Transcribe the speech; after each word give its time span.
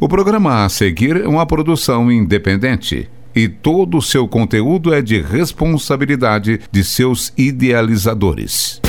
O 0.00 0.08
programa 0.08 0.64
a 0.64 0.68
seguir 0.68 1.22
é 1.22 1.28
uma 1.28 1.46
produção 1.46 2.10
independente 2.10 3.08
e 3.34 3.48
todo 3.48 3.98
o 3.98 4.02
seu 4.02 4.26
conteúdo 4.26 4.92
é 4.92 5.00
de 5.00 5.20
responsabilidade 5.20 6.60
de 6.70 6.84
seus 6.84 7.32
idealizadores. 7.36 8.80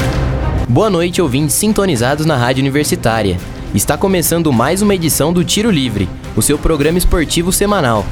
Boa 0.68 0.90
noite, 0.90 1.22
ouvintes 1.22 1.56
sintonizados 1.56 2.26
na 2.26 2.36
Rádio 2.36 2.62
Universitária. 2.62 3.38
Está 3.74 3.96
começando 3.98 4.52
mais 4.52 4.82
uma 4.82 4.96
edição 4.96 5.32
do 5.32 5.44
Tiro 5.44 5.70
Livre, 5.70 6.10
o 6.36 6.42
seu 6.42 6.58
programa 6.58 6.98
esportivo 6.98 7.52
semanal. 7.52 8.04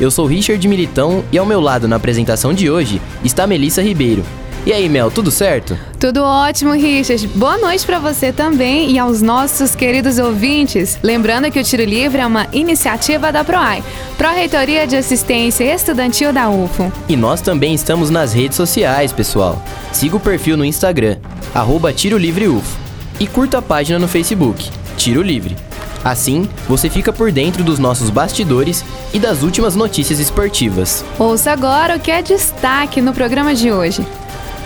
Eu 0.00 0.10
sou 0.10 0.26
Richard 0.26 0.66
Militão 0.66 1.24
e 1.30 1.36
ao 1.36 1.44
meu 1.44 1.60
lado 1.60 1.86
na 1.86 1.96
apresentação 1.96 2.54
de 2.54 2.70
hoje 2.70 3.00
está 3.22 3.46
Melissa 3.46 3.82
Ribeiro. 3.82 4.24
E 4.68 4.72
aí, 4.74 4.86
Mel, 4.86 5.10
tudo 5.10 5.30
certo? 5.30 5.78
Tudo 5.98 6.22
ótimo, 6.22 6.72
Richard. 6.72 7.26
Boa 7.28 7.56
noite 7.56 7.86
para 7.86 7.98
você 7.98 8.30
também 8.30 8.90
e 8.90 8.98
aos 8.98 9.22
nossos 9.22 9.74
queridos 9.74 10.18
ouvintes. 10.18 10.98
Lembrando 11.02 11.50
que 11.50 11.58
o 11.58 11.64
Tiro 11.64 11.84
Livre 11.84 12.20
é 12.20 12.26
uma 12.26 12.46
iniciativa 12.52 13.32
da 13.32 13.42
PROAI, 13.42 13.82
Pró-Reitoria 14.18 14.86
de 14.86 14.94
Assistência 14.94 15.64
Estudantil 15.64 16.34
da 16.34 16.50
UFO. 16.50 16.92
E 17.08 17.16
nós 17.16 17.40
também 17.40 17.72
estamos 17.72 18.10
nas 18.10 18.34
redes 18.34 18.58
sociais, 18.58 19.10
pessoal. 19.10 19.64
Siga 19.90 20.16
o 20.16 20.20
perfil 20.20 20.54
no 20.54 20.66
Instagram, 20.66 21.16
arroba 21.54 21.90
Tiro 21.90 22.18
Livre 22.18 22.46
UFO. 22.46 22.76
E 23.18 23.26
curta 23.26 23.60
a 23.60 23.62
página 23.62 23.98
no 23.98 24.06
Facebook, 24.06 24.68
Tiro 24.98 25.22
Livre. 25.22 25.56
Assim, 26.04 26.46
você 26.68 26.90
fica 26.90 27.10
por 27.10 27.32
dentro 27.32 27.64
dos 27.64 27.78
nossos 27.78 28.10
bastidores 28.10 28.84
e 29.14 29.18
das 29.18 29.42
últimas 29.42 29.74
notícias 29.74 30.20
esportivas. 30.20 31.02
Ouça 31.18 31.52
agora 31.52 31.96
o 31.96 32.00
que 32.00 32.10
é 32.10 32.20
destaque 32.20 33.00
no 33.00 33.14
programa 33.14 33.54
de 33.54 33.72
hoje. 33.72 34.06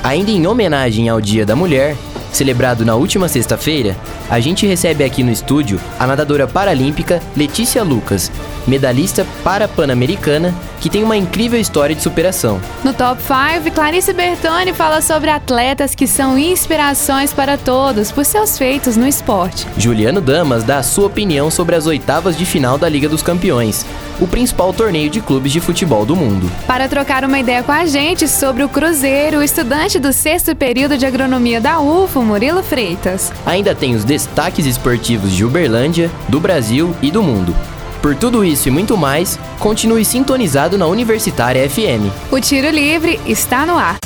Ainda 0.02 0.32
em 0.32 0.46
homenagem 0.48 1.08
ao 1.08 1.20
Dia 1.20 1.46
da 1.46 1.54
Mulher, 1.54 1.96
celebrado 2.32 2.84
na 2.84 2.94
última 2.94 3.28
sexta-feira, 3.28 3.96
a 4.28 4.40
gente 4.40 4.66
recebe 4.66 5.04
aqui 5.04 5.22
no 5.22 5.30
estúdio 5.30 5.80
a 5.98 6.06
nadadora 6.06 6.46
paralímpica 6.46 7.20
Letícia 7.36 7.82
Lucas, 7.82 8.30
medalhista 8.66 9.26
para-pan-americana, 9.44 10.54
que 10.80 10.90
tem 10.90 11.04
uma 11.04 11.16
incrível 11.16 11.60
história 11.60 11.94
de 11.94 12.02
superação. 12.02 12.60
No 12.82 12.92
Top 12.92 13.20
5, 13.22 13.70
Clarice 13.72 14.12
Bertoni 14.12 14.72
fala 14.72 15.00
sobre 15.00 15.30
atletas 15.30 15.94
que 15.94 16.06
são 16.06 16.36
inspirações 16.36 17.32
para 17.32 17.56
todos 17.56 18.10
por 18.10 18.24
seus 18.24 18.58
feitos 18.58 18.96
no 18.96 19.06
esporte. 19.06 19.66
Juliano 19.76 20.20
Damas 20.20 20.64
dá 20.64 20.78
a 20.78 20.82
sua 20.82 21.06
opinião 21.06 21.50
sobre 21.50 21.76
as 21.76 21.86
oitavas 21.86 22.36
de 22.36 22.44
final 22.44 22.78
da 22.78 22.88
Liga 22.88 23.08
dos 23.08 23.22
Campeões, 23.22 23.86
o 24.20 24.26
principal 24.26 24.72
torneio 24.72 25.10
de 25.10 25.20
clubes 25.20 25.52
de 25.52 25.60
futebol 25.60 26.04
do 26.04 26.16
mundo. 26.16 26.50
Para 26.66 26.88
trocar 26.88 27.24
uma 27.24 27.38
ideia 27.38 27.62
com 27.62 27.72
a 27.72 27.84
gente 27.86 28.26
sobre 28.26 28.64
o 28.64 28.68
Cruzeiro, 28.68 29.38
o 29.38 29.42
estudante 29.42 29.98
do 29.98 30.12
sexto 30.12 30.54
período 30.54 30.96
de 30.96 31.06
agronomia 31.06 31.60
da 31.60 31.80
UFO, 31.80 32.21
Murilo 32.24 32.62
Freitas. 32.62 33.32
Ainda 33.44 33.74
tem 33.74 33.94
os 33.94 34.04
destaques 34.04 34.66
esportivos 34.66 35.32
de 35.32 35.44
Uberlândia, 35.44 36.10
do 36.28 36.40
Brasil 36.40 36.94
e 37.02 37.10
do 37.10 37.22
mundo. 37.22 37.54
Por 38.00 38.16
tudo 38.16 38.44
isso 38.44 38.68
e 38.68 38.70
muito 38.70 38.96
mais, 38.96 39.38
continue 39.60 40.04
sintonizado 40.04 40.76
na 40.76 40.86
Universitária 40.86 41.68
FM. 41.68 42.10
O 42.32 42.40
Tiro 42.40 42.68
Livre 42.68 43.20
está 43.26 43.64
no 43.64 43.78
ar. 43.78 43.98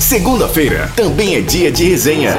Segunda-feira 0.00 0.92
também 0.96 1.36
é 1.36 1.40
dia 1.40 1.70
de 1.70 1.88
resenha. 1.88 2.36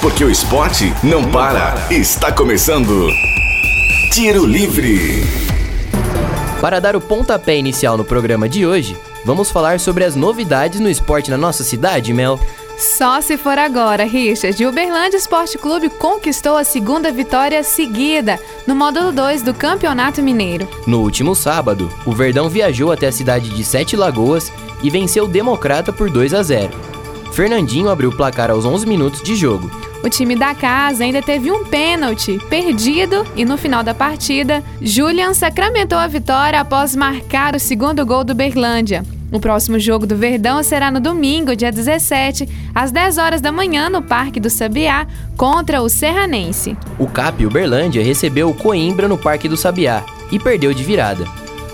Porque 0.00 0.24
o 0.24 0.30
esporte 0.30 0.92
não 1.02 1.24
para. 1.24 1.74
Está 1.90 2.30
começando. 2.30 3.08
Tiro 4.12 4.46
Livre. 4.46 5.24
Para 6.60 6.80
dar 6.80 6.94
o 6.94 7.00
pontapé 7.00 7.56
inicial 7.56 7.96
no 7.96 8.04
programa 8.04 8.48
de 8.48 8.64
hoje, 8.64 8.96
vamos 9.24 9.50
falar 9.50 9.80
sobre 9.80 10.04
as 10.04 10.14
novidades 10.14 10.80
no 10.80 10.90
esporte 10.90 11.30
na 11.30 11.38
nossa 11.38 11.64
cidade, 11.64 12.12
Mel. 12.12 12.38
Só 12.76 13.20
se 13.20 13.36
for 13.36 13.56
agora, 13.56 14.04
Richard. 14.04 14.64
O 14.64 14.68
Uberlândia 14.68 15.16
Esporte 15.16 15.56
Clube 15.56 15.88
conquistou 15.88 16.56
a 16.56 16.64
segunda 16.64 17.12
vitória 17.12 17.62
seguida 17.62 18.38
no 18.66 18.74
módulo 18.74 19.12
2 19.12 19.42
do 19.42 19.54
Campeonato 19.54 20.22
Mineiro. 20.22 20.68
No 20.86 21.00
último 21.00 21.34
sábado, 21.34 21.88
o 22.04 22.12
Verdão 22.12 22.48
viajou 22.48 22.90
até 22.90 23.06
a 23.06 23.12
cidade 23.12 23.50
de 23.50 23.64
Sete 23.64 23.96
Lagoas 23.96 24.52
e 24.82 24.90
venceu 24.90 25.24
o 25.24 25.28
Democrata 25.28 25.92
por 25.92 26.10
2 26.10 26.34
a 26.34 26.42
0. 26.42 26.72
Fernandinho 27.32 27.88
abriu 27.88 28.10
o 28.10 28.16
placar 28.16 28.50
aos 28.50 28.64
11 28.64 28.86
minutos 28.86 29.22
de 29.22 29.36
jogo. 29.36 29.70
O 30.04 30.10
time 30.10 30.36
da 30.36 30.54
casa 30.54 31.02
ainda 31.02 31.22
teve 31.22 31.50
um 31.50 31.64
pênalti 31.64 32.38
perdido 32.50 33.24
e 33.34 33.42
no 33.42 33.56
final 33.56 33.82
da 33.82 33.94
partida, 33.94 34.62
Julian 34.78 35.32
sacramentou 35.32 35.96
a 35.96 36.06
vitória 36.06 36.60
após 36.60 36.94
marcar 36.94 37.54
o 37.56 37.58
segundo 37.58 38.04
gol 38.04 38.22
do 38.22 38.34
Berlândia. 38.34 39.02
O 39.32 39.40
próximo 39.40 39.78
jogo 39.78 40.06
do 40.06 40.14
Verdão 40.14 40.62
será 40.62 40.90
no 40.90 41.00
domingo, 41.00 41.56
dia 41.56 41.72
17, 41.72 42.46
às 42.74 42.92
10 42.92 43.16
horas 43.16 43.40
da 43.40 43.50
manhã, 43.50 43.88
no 43.88 44.02
Parque 44.02 44.38
do 44.38 44.50
Sabiá, 44.50 45.06
contra 45.38 45.80
o 45.80 45.88
Serranense. 45.88 46.76
O 46.98 47.06
CAP 47.06 47.46
Uberlândia 47.46 48.04
recebeu 48.04 48.50
o 48.50 48.54
Coimbra 48.54 49.08
no 49.08 49.16
Parque 49.16 49.48
do 49.48 49.56
Sabiá 49.56 50.04
e 50.30 50.38
perdeu 50.38 50.74
de 50.74 50.84
virada. 50.84 51.24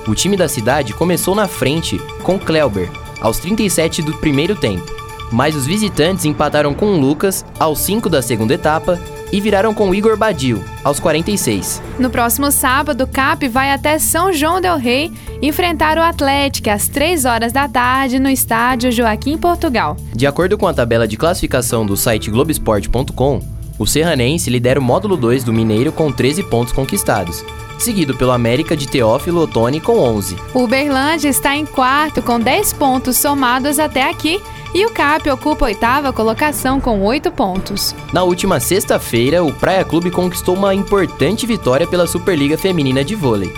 O 0.07 0.15
time 0.15 0.37
da 0.37 0.49
cidade 0.49 0.95
começou 0.95 1.35
na 1.35 1.49
frente 1.49 1.99
com 2.23 2.39
Kleuber, 2.39 2.89
aos 3.21 3.41
37 3.41 4.03
do 4.03 4.15
primeiro 4.19 4.55
tempo, 4.55 5.00
mas 5.31 5.55
os 5.55 5.67
visitantes 5.67 6.25
empataram 6.25 6.75
com 6.75 6.87
o 6.87 7.01
Lucas 7.01 7.45
aos 7.59 7.79
5 7.81 8.09
da 8.09 8.23
segunda 8.23 8.55
etapa 8.55 8.99
e 9.33 9.41
viraram 9.41 9.73
com 9.73 9.95
Igor 9.95 10.17
Badil, 10.17 10.63
aos 10.83 10.99
46. 10.99 11.81
No 11.99 12.11
próximo 12.11 12.51
sábado, 12.51 13.05
o 13.05 13.07
CAP 13.07 13.49
vai 13.49 13.73
até 13.73 13.99
São 13.99 14.33
João 14.33 14.61
del 14.61 14.77
Rei 14.77 15.13
enfrentar 15.41 15.97
o 15.97 16.03
Atlético 16.03 16.71
às 16.71 16.89
3 16.89 17.25
horas 17.25 17.53
da 17.53 17.69
tarde 17.69 18.19
no 18.19 18.29
estádio 18.29 18.91
Joaquim 18.91 19.39
Portugal. 19.39 19.97
De 20.15 20.27
acordo 20.27 20.59
com 20.59 20.67
a 20.67 20.75
tabela 20.75 21.07
de 21.07 21.17
classificação 21.17 21.87
do 21.87 21.97
site 21.97 22.31
Globesport.com, 22.31 23.41
o 23.79 23.87
Serranense 23.87 24.51
lidera 24.51 24.79
o 24.79 24.83
módulo 24.83 25.17
2 25.17 25.45
do 25.45 25.53
Mineiro 25.53 25.91
com 25.91 26.13
13 26.13 26.43
pontos 26.43 26.73
conquistados, 26.73 27.43
seguido 27.79 28.15
pelo 28.15 28.33
América 28.33 28.77
de 28.77 28.87
Teófilo 28.87 29.41
Otoni 29.41 29.81
com 29.81 29.99
11. 29.99 30.37
O 30.53 30.65
Uberlândia 30.65 31.29
está 31.29 31.57
em 31.57 31.65
quarto 31.65 32.21
com 32.21 32.39
10 32.39 32.75
pontos 32.75 33.17
somados 33.17 33.79
até 33.79 34.03
aqui 34.03 34.39
e 34.75 34.87
o 34.87 34.91
CAP 34.91 35.29
ocupa 35.31 35.65
a 35.65 35.69
oitava 35.69 36.13
colocação 36.13 36.81
com 36.81 37.01
oito 37.03 37.31
pontos. 37.31 37.95
Na 38.13 38.23
última 38.23 38.61
sexta-feira, 38.61 39.43
o 39.43 39.53
Praia 39.53 39.85
Clube 39.85 40.11
conquistou 40.11 40.55
uma 40.55 40.75
importante 40.75 41.47
vitória 41.47 41.87
pela 41.87 42.07
Superliga 42.07 42.57
Feminina 42.57 43.05
de 43.05 43.15
Vôlei. 43.15 43.53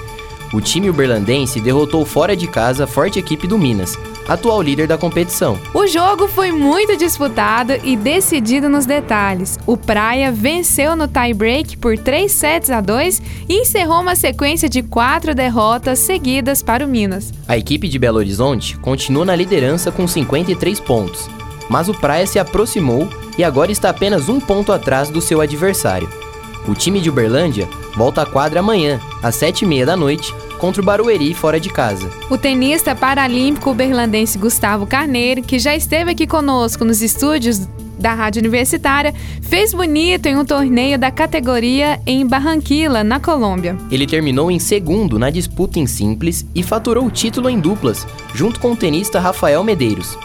O 0.52 0.60
time 0.60 0.90
uberlandense 0.90 1.60
derrotou 1.60 2.04
fora 2.04 2.36
de 2.36 2.46
casa 2.46 2.84
a 2.84 2.86
forte 2.86 3.18
equipe 3.18 3.46
do 3.46 3.58
Minas, 3.58 3.98
atual 4.28 4.60
líder 4.60 4.86
da 4.86 4.98
competição. 4.98 5.58
O 5.72 5.86
jogo 5.86 6.28
foi 6.28 6.52
muito 6.52 6.94
disputado 6.96 7.72
e 7.82 7.96
decidido 7.96 8.68
nos 8.68 8.84
detalhes. 8.84 9.58
O 9.66 9.78
Praia 9.78 10.30
venceu 10.30 10.94
no 10.94 11.08
tie-break 11.08 11.78
por 11.78 11.96
3 11.96 12.30
sets 12.30 12.70
a 12.70 12.82
2 12.82 13.22
e 13.48 13.62
encerrou 13.62 14.02
uma 14.02 14.14
sequência 14.14 14.68
de 14.68 14.82
quatro 14.82 15.34
derrotas 15.34 15.98
seguidas 16.00 16.62
para 16.62 16.84
o 16.84 16.88
Minas. 16.88 17.32
A 17.48 17.56
equipe 17.56 17.88
de 17.88 17.98
Belo 17.98 18.18
Horizonte 18.18 18.76
continua 18.76 19.24
na 19.24 19.34
liderança 19.34 19.90
com 19.90 20.06
53 20.06 20.80
pontos, 20.80 21.30
mas 21.70 21.88
o 21.88 21.94
Praia 21.94 22.26
se 22.26 22.38
aproximou 22.38 23.08
e 23.38 23.42
agora 23.42 23.72
está 23.72 23.88
apenas 23.88 24.28
um 24.28 24.38
ponto 24.38 24.70
atrás 24.70 25.08
do 25.08 25.20
seu 25.20 25.40
adversário. 25.40 26.21
O 26.66 26.74
time 26.74 27.00
de 27.00 27.10
Uberlândia 27.10 27.68
volta 27.96 28.22
à 28.22 28.26
quadra 28.26 28.60
amanhã, 28.60 29.00
às 29.22 29.34
7h30 29.36 29.84
da 29.84 29.96
noite, 29.96 30.32
contra 30.58 30.80
o 30.80 30.84
Barueri 30.84 31.34
fora 31.34 31.58
de 31.58 31.68
casa. 31.68 32.08
O 32.30 32.38
tenista 32.38 32.94
paralímpico 32.94 33.70
uberlandense 33.70 34.38
Gustavo 34.38 34.86
Carneiro, 34.86 35.42
que 35.42 35.58
já 35.58 35.74
esteve 35.74 36.12
aqui 36.12 36.24
conosco 36.24 36.84
nos 36.84 37.02
estúdios 37.02 37.66
da 37.98 38.14
Rádio 38.14 38.40
Universitária, 38.40 39.12
fez 39.42 39.74
bonito 39.74 40.26
em 40.26 40.36
um 40.36 40.44
torneio 40.44 40.98
da 40.98 41.10
categoria 41.10 42.00
em 42.06 42.24
Barranquilla, 42.24 43.02
na 43.02 43.18
Colômbia. 43.18 43.76
Ele 43.90 44.06
terminou 44.06 44.50
em 44.50 44.60
segundo 44.60 45.18
na 45.18 45.30
disputa 45.30 45.80
em 45.80 45.86
simples 45.86 46.46
e 46.54 46.62
faturou 46.62 47.06
o 47.06 47.10
título 47.10 47.50
em 47.50 47.58
duplas, 47.58 48.06
junto 48.34 48.60
com 48.60 48.72
o 48.72 48.76
tenista 48.76 49.18
Rafael 49.18 49.62
Medeiros. 49.64 50.16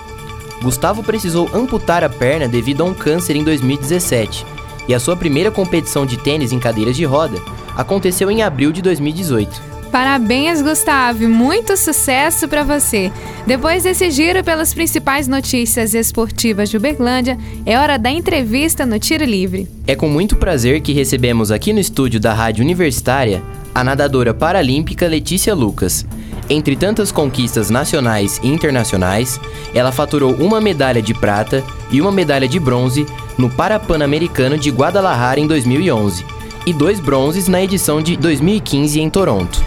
Gustavo 0.62 1.04
precisou 1.04 1.50
amputar 1.54 2.04
a 2.04 2.10
perna 2.10 2.48
devido 2.48 2.82
a 2.82 2.86
um 2.86 2.94
câncer 2.94 3.36
em 3.36 3.44
2017 3.44 4.58
e 4.88 4.94
a 4.94 5.00
sua 5.00 5.16
primeira 5.16 5.52
competição 5.52 6.06
de 6.06 6.18
tênis 6.18 6.52
em 6.52 6.60
cadeiras 6.60 6.96
de 6.96 7.06
roda 7.06 7.42
aconteceu 7.76 8.32
em 8.32 8.42
abril 8.42 8.72
de 8.72 8.82
2018. 8.82 9.78
Parabéns, 9.92 10.62
Gustavo! 10.62 11.28
Muito 11.28 11.78
sucesso 11.78 12.48
para 12.48 12.64
você! 12.64 13.12
Depois 13.46 13.84
desse 13.84 14.12
giro 14.12 14.44
pelas 14.44 14.74
principais 14.74 15.28
notícias 15.28 15.94
esportivas 15.94 16.70
de 16.70 16.78
Uberlândia, 16.78 17.38
é 17.66 17.80
hora 17.80 17.98
da 17.98 18.10
entrevista 18.10 18.86
no 18.86 19.00
Tiro 19.00 19.24
Livre. 19.24 19.68
É 19.88 19.96
com 19.96 20.10
muito 20.10 20.36
prazer 20.36 20.82
que 20.82 20.92
recebemos 20.92 21.52
aqui 21.52 21.72
no 21.72 21.80
estúdio 21.80 22.20
da 22.20 22.34
Rádio 22.34 22.64
Universitária 22.64 23.42
a 23.74 23.84
nadadora 23.84 24.34
paralímpica 24.34 25.08
Letícia 25.08 25.54
Lucas. 25.54 26.06
Entre 26.50 26.76
tantas 26.76 27.12
conquistas 27.12 27.70
nacionais 27.70 28.40
e 28.42 28.48
internacionais, 28.48 29.40
ela 29.74 29.92
faturou 29.92 30.34
uma 30.36 30.62
medalha 30.62 31.02
de 31.02 31.14
prata 31.14 31.64
e 31.92 32.02
uma 32.02 32.12
medalha 32.12 32.48
de 32.48 32.60
bronze 32.60 33.06
no 33.38 33.50
Parapan-Americano 33.50 34.58
de 34.58 34.70
Guadalajara 34.72 35.40
em 35.40 35.48
2011 35.48 36.26
e 36.66 36.74
dois 36.74 37.00
bronzes 37.00 37.48
na 37.48 37.62
edição 37.62 38.02
de 38.02 38.18
2015 38.18 39.00
em 39.00 39.10
Toronto. 39.10 39.64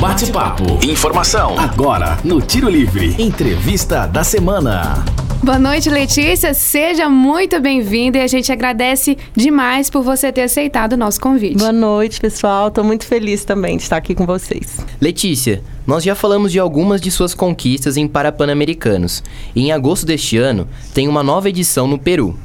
Bate-papo. 0.00 0.84
Informação. 0.84 1.56
Agora, 1.58 2.18
no 2.24 2.40
Tiro 2.40 2.68
Livre. 2.68 3.14
Entrevista 3.22 4.06
da 4.06 4.24
semana. 4.24 5.04
Boa 5.42 5.58
noite, 5.58 5.90
Letícia. 5.90 6.54
Seja 6.54 7.08
muito 7.08 7.60
bem-vinda 7.60 8.16
e 8.16 8.20
a 8.20 8.28
gente 8.28 8.52
agradece 8.52 9.18
demais 9.34 9.90
por 9.90 10.00
você 10.00 10.30
ter 10.30 10.42
aceitado 10.42 10.92
o 10.92 10.96
nosso 10.96 11.20
convite. 11.20 11.58
Boa 11.58 11.72
noite, 11.72 12.20
pessoal. 12.20 12.68
Estou 12.68 12.84
muito 12.84 13.04
feliz 13.04 13.44
também 13.44 13.76
de 13.76 13.82
estar 13.82 13.96
aqui 13.96 14.14
com 14.14 14.24
vocês. 14.24 14.78
Letícia, 15.00 15.60
nós 15.84 16.04
já 16.04 16.14
falamos 16.14 16.52
de 16.52 16.60
algumas 16.60 17.00
de 17.00 17.10
suas 17.10 17.34
conquistas 17.34 17.96
em 17.96 18.06
Parapan-Americanos. 18.06 19.20
E 19.52 19.62
em 19.62 19.72
agosto 19.72 20.06
deste 20.06 20.36
ano, 20.36 20.68
tem 20.94 21.08
uma 21.08 21.24
nova 21.24 21.48
edição 21.48 21.88
no 21.88 21.98
Peru. 21.98 22.38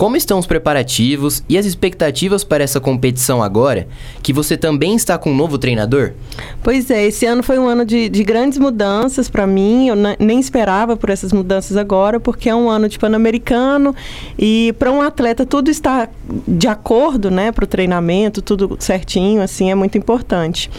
Como 0.00 0.16
estão 0.16 0.38
os 0.38 0.46
preparativos 0.46 1.44
e 1.46 1.58
as 1.58 1.66
expectativas 1.66 2.42
para 2.42 2.64
essa 2.64 2.80
competição 2.80 3.42
agora, 3.42 3.86
que 4.22 4.32
você 4.32 4.56
também 4.56 4.96
está 4.96 5.18
com 5.18 5.30
um 5.30 5.36
novo 5.36 5.58
treinador? 5.58 6.12
Pois 6.62 6.90
é, 6.90 7.04
esse 7.06 7.26
ano 7.26 7.42
foi 7.42 7.58
um 7.58 7.66
ano 7.66 7.84
de, 7.84 8.08
de 8.08 8.24
grandes 8.24 8.56
mudanças 8.58 9.28
para 9.28 9.46
mim. 9.46 9.88
Eu 9.88 9.96
nem 10.18 10.40
esperava 10.40 10.96
por 10.96 11.10
essas 11.10 11.34
mudanças 11.34 11.76
agora, 11.76 12.18
porque 12.18 12.48
é 12.48 12.54
um 12.54 12.70
ano 12.70 12.88
de 12.88 12.98
Pan-Americano 12.98 13.94
e 14.38 14.74
para 14.78 14.90
um 14.90 15.02
atleta 15.02 15.44
tudo 15.44 15.70
está 15.70 16.08
de 16.48 16.66
acordo, 16.66 17.30
né, 17.30 17.52
para 17.52 17.64
o 17.64 17.66
treinamento, 17.66 18.40
tudo 18.40 18.78
certinho, 18.80 19.42
assim, 19.42 19.70
é 19.70 19.74
muito 19.74 19.98
importante. 19.98 20.70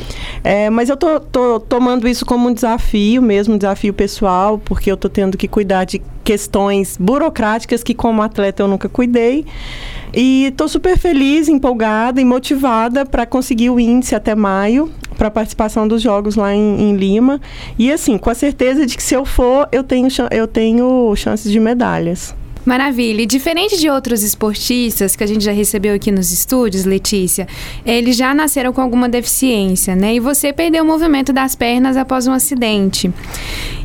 É, 0.43 0.67
mas 0.71 0.89
eu 0.89 0.97
tô, 0.97 1.19
tô 1.19 1.59
tomando 1.59 2.07
isso 2.07 2.25
como 2.25 2.49
um 2.49 2.53
desafio 2.53 3.21
mesmo, 3.21 3.53
um 3.53 3.57
desafio 3.57 3.93
pessoal, 3.93 4.57
porque 4.57 4.91
eu 4.91 4.97
tô 4.97 5.07
tendo 5.07 5.37
que 5.37 5.47
cuidar 5.47 5.83
de 5.83 6.01
questões 6.23 6.97
burocráticas 6.97 7.83
que 7.83 7.93
como 7.93 8.21
atleta 8.21 8.63
eu 8.63 8.67
nunca 8.67 8.89
cuidei. 8.89 9.10
E 10.13 10.45
estou 10.45 10.67
super 10.67 10.97
feliz, 10.97 11.47
empolgada 11.47 12.19
e 12.19 12.25
motivada 12.25 13.05
para 13.05 13.25
conseguir 13.25 13.69
o 13.69 13.79
índice 13.79 14.13
até 14.13 14.35
maio 14.35 14.91
para 15.17 15.27
a 15.27 15.31
participação 15.31 15.87
dos 15.87 16.01
jogos 16.01 16.35
lá 16.35 16.53
em, 16.53 16.81
em, 16.81 16.95
Lima. 16.95 17.39
E 17.77 17.91
assim, 17.91 18.17
com 18.17 18.29
a 18.29 18.35
certeza 18.35 18.85
de 18.85 18.97
que 18.97 19.03
se 19.03 19.13
eu 19.13 19.23
for, 19.23 19.69
eu 19.71 19.83
tenho, 19.83 20.07
eu 20.31 20.47
tenho 20.47 21.15
chances 21.15 21.51
de 21.51 21.59
medalhas. 21.59 22.35
Maravilha. 22.65 23.21
E 23.21 23.25
diferente 23.25 23.79
de 23.79 23.89
outros 23.89 24.21
esportistas 24.21 25.15
que 25.15 25.23
a 25.23 25.27
gente 25.27 25.43
já 25.43 25.51
recebeu 25.51 25.95
aqui 25.95 26.11
nos 26.11 26.31
estúdios, 26.31 26.85
Letícia, 26.85 27.47
eles 27.85 28.15
já 28.15 28.33
nasceram 28.33 28.71
com 28.71 28.81
alguma 28.81 29.09
deficiência, 29.09 29.95
né? 29.95 30.15
E 30.15 30.19
você 30.19 30.53
perdeu 30.53 30.83
o 30.83 30.87
movimento 30.87 31.33
das 31.33 31.55
pernas 31.55 31.97
após 31.97 32.27
um 32.27 32.31
acidente. 32.31 33.11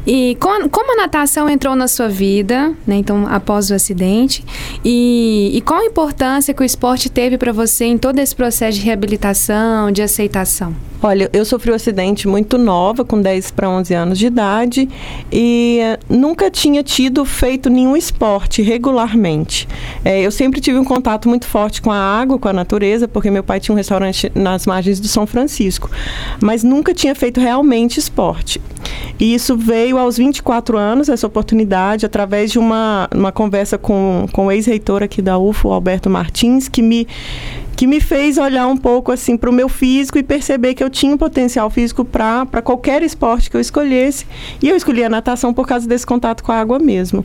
E 0.06 0.37
com, 0.41 0.69
como 0.69 0.93
a 0.93 0.97
natação 1.03 1.49
entrou 1.49 1.75
na 1.75 1.88
sua 1.88 2.08
vida, 2.08 2.73
né? 2.87 2.97
Então, 2.97 3.26
após 3.29 3.70
o 3.70 3.75
acidente, 3.75 4.44
e, 4.85 5.50
e 5.53 5.61
qual 5.61 5.81
a 5.81 5.85
importância 5.85 6.55
que 6.55 6.62
o 6.62 6.64
esporte 6.64 7.11
teve 7.11 7.37
para 7.37 7.53
você 7.53 7.87
em 7.87 7.99
todo 7.99 8.19
esse 8.19 8.35
processo 8.35 8.79
de 8.79 8.85
reabilitação, 8.85 9.91
de 9.91 10.03
aceitação? 10.03 10.75
Olha, 11.03 11.29
eu 11.32 11.44
sofri 11.44 11.70
um 11.70 11.75
acidente 11.75 12.26
muito 12.26 12.56
nova, 12.56 13.05
com 13.05 13.20
10 13.20 13.50
para 13.50 13.69
11 13.69 13.94
anos 13.94 14.19
de 14.19 14.26
idade, 14.26 14.88
e 15.31 15.79
eh, 15.81 15.99
nunca 16.09 16.50
tinha 16.50 16.82
tido 16.82 17.25
feito 17.25 17.69
nenhum 17.69 17.97
esporte 17.97 18.62
regularmente. 18.62 19.69
É, 20.05 20.23
eu 20.23 20.31
sempre 20.31 20.61
tive 20.61 20.79
um 20.79 20.85
contato 20.85 21.29
muito 21.29 21.47
forte 21.47 21.82
com 21.82 21.93
a 21.93 21.99
água, 21.99 22.38
com 22.38 22.49
a 22.49 22.52
natureza, 22.52 23.06
porque 23.06 23.31
meu 23.31 23.44
pai 23.44 23.61
tinha 23.61 23.75
um 23.75 23.76
restaurante 23.76 24.32
nas 24.35 24.67
margens 24.67 24.99
do 24.99 25.06
São 25.06 25.26
Francisco, 25.26 25.91
mas 26.41 26.64
nunca 26.64 26.94
tinha 26.94 27.14
feito 27.14 27.41
realmente 27.41 28.00
esporte. 28.00 28.61
E 29.19 29.35
isso 29.35 29.56
veio 29.56 29.99
aos 29.99 30.19
24 30.19 30.77
anos, 30.77 31.09
essa 31.09 31.27
oportunidade, 31.27 32.05
através 32.05 32.53
de 32.53 32.59
uma, 32.59 33.09
uma 33.15 33.33
conversa 33.33 33.79
com, 33.79 34.27
com 34.33 34.47
o 34.47 34.53
ex-reitor 34.53 35.03
aqui 35.03 35.23
da 35.23 35.38
UFO, 35.38 35.71
Alberto 35.71 36.11
Martins, 36.11 36.69
que 36.69 36.83
me 36.83 37.06
que 37.77 37.87
me 37.87 38.00
fez 38.00 38.38
olhar 38.38 38.67
um 38.67 38.77
pouco 38.77 39.12
assim 39.12 39.37
para 39.37 39.50
o 39.50 39.53
meu 39.53 39.69
físico 39.69 40.17
e 40.17 40.23
perceber 40.23 40.73
que 40.73 40.83
eu 40.83 40.88
tinha 40.88 41.15
um 41.15 41.19
potencial 41.19 41.69
físico 41.69 42.06
para 42.06 42.62
qualquer 42.62 43.03
esporte 43.03 43.50
que 43.50 43.56
eu 43.56 43.61
escolhesse. 43.61 44.27
E 44.62 44.69
eu 44.71 44.75
escolhi 44.75 45.05
a 45.05 45.11
natação 45.11 45.53
por 45.53 45.67
causa 45.67 45.87
desse 45.87 46.06
contato 46.06 46.43
com 46.43 46.53
a 46.53 46.59
água 46.59 46.79
mesmo. 46.79 47.23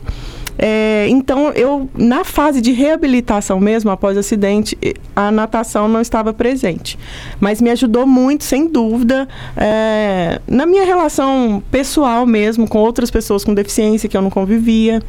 É, 0.58 1.06
então, 1.08 1.50
eu, 1.52 1.88
na 1.96 2.24
fase 2.24 2.60
de 2.60 2.72
reabilitação 2.72 3.58
mesmo, 3.58 3.90
após 3.90 4.16
o 4.16 4.20
acidente, 4.20 4.76
a 5.14 5.30
natação 5.30 5.88
não 5.88 6.00
estava 6.00 6.32
presente. 6.32 6.98
Mas 7.40 7.60
me 7.60 7.70
ajudou 7.70 8.06
muito, 8.06 8.44
sem 8.44 8.68
dúvida, 8.68 9.28
é, 9.56 10.40
na 10.46 10.66
minha 10.66 10.84
relação 10.84 11.62
pessoal 11.70 12.26
mesmo, 12.26 12.68
com 12.68 12.78
outras 12.78 13.10
pessoas 13.10 13.44
com 13.44 13.54
deficiência 13.54 14.08
que 14.08 14.16
eu 14.16 14.22
não 14.22 14.30
convivia. 14.30 15.02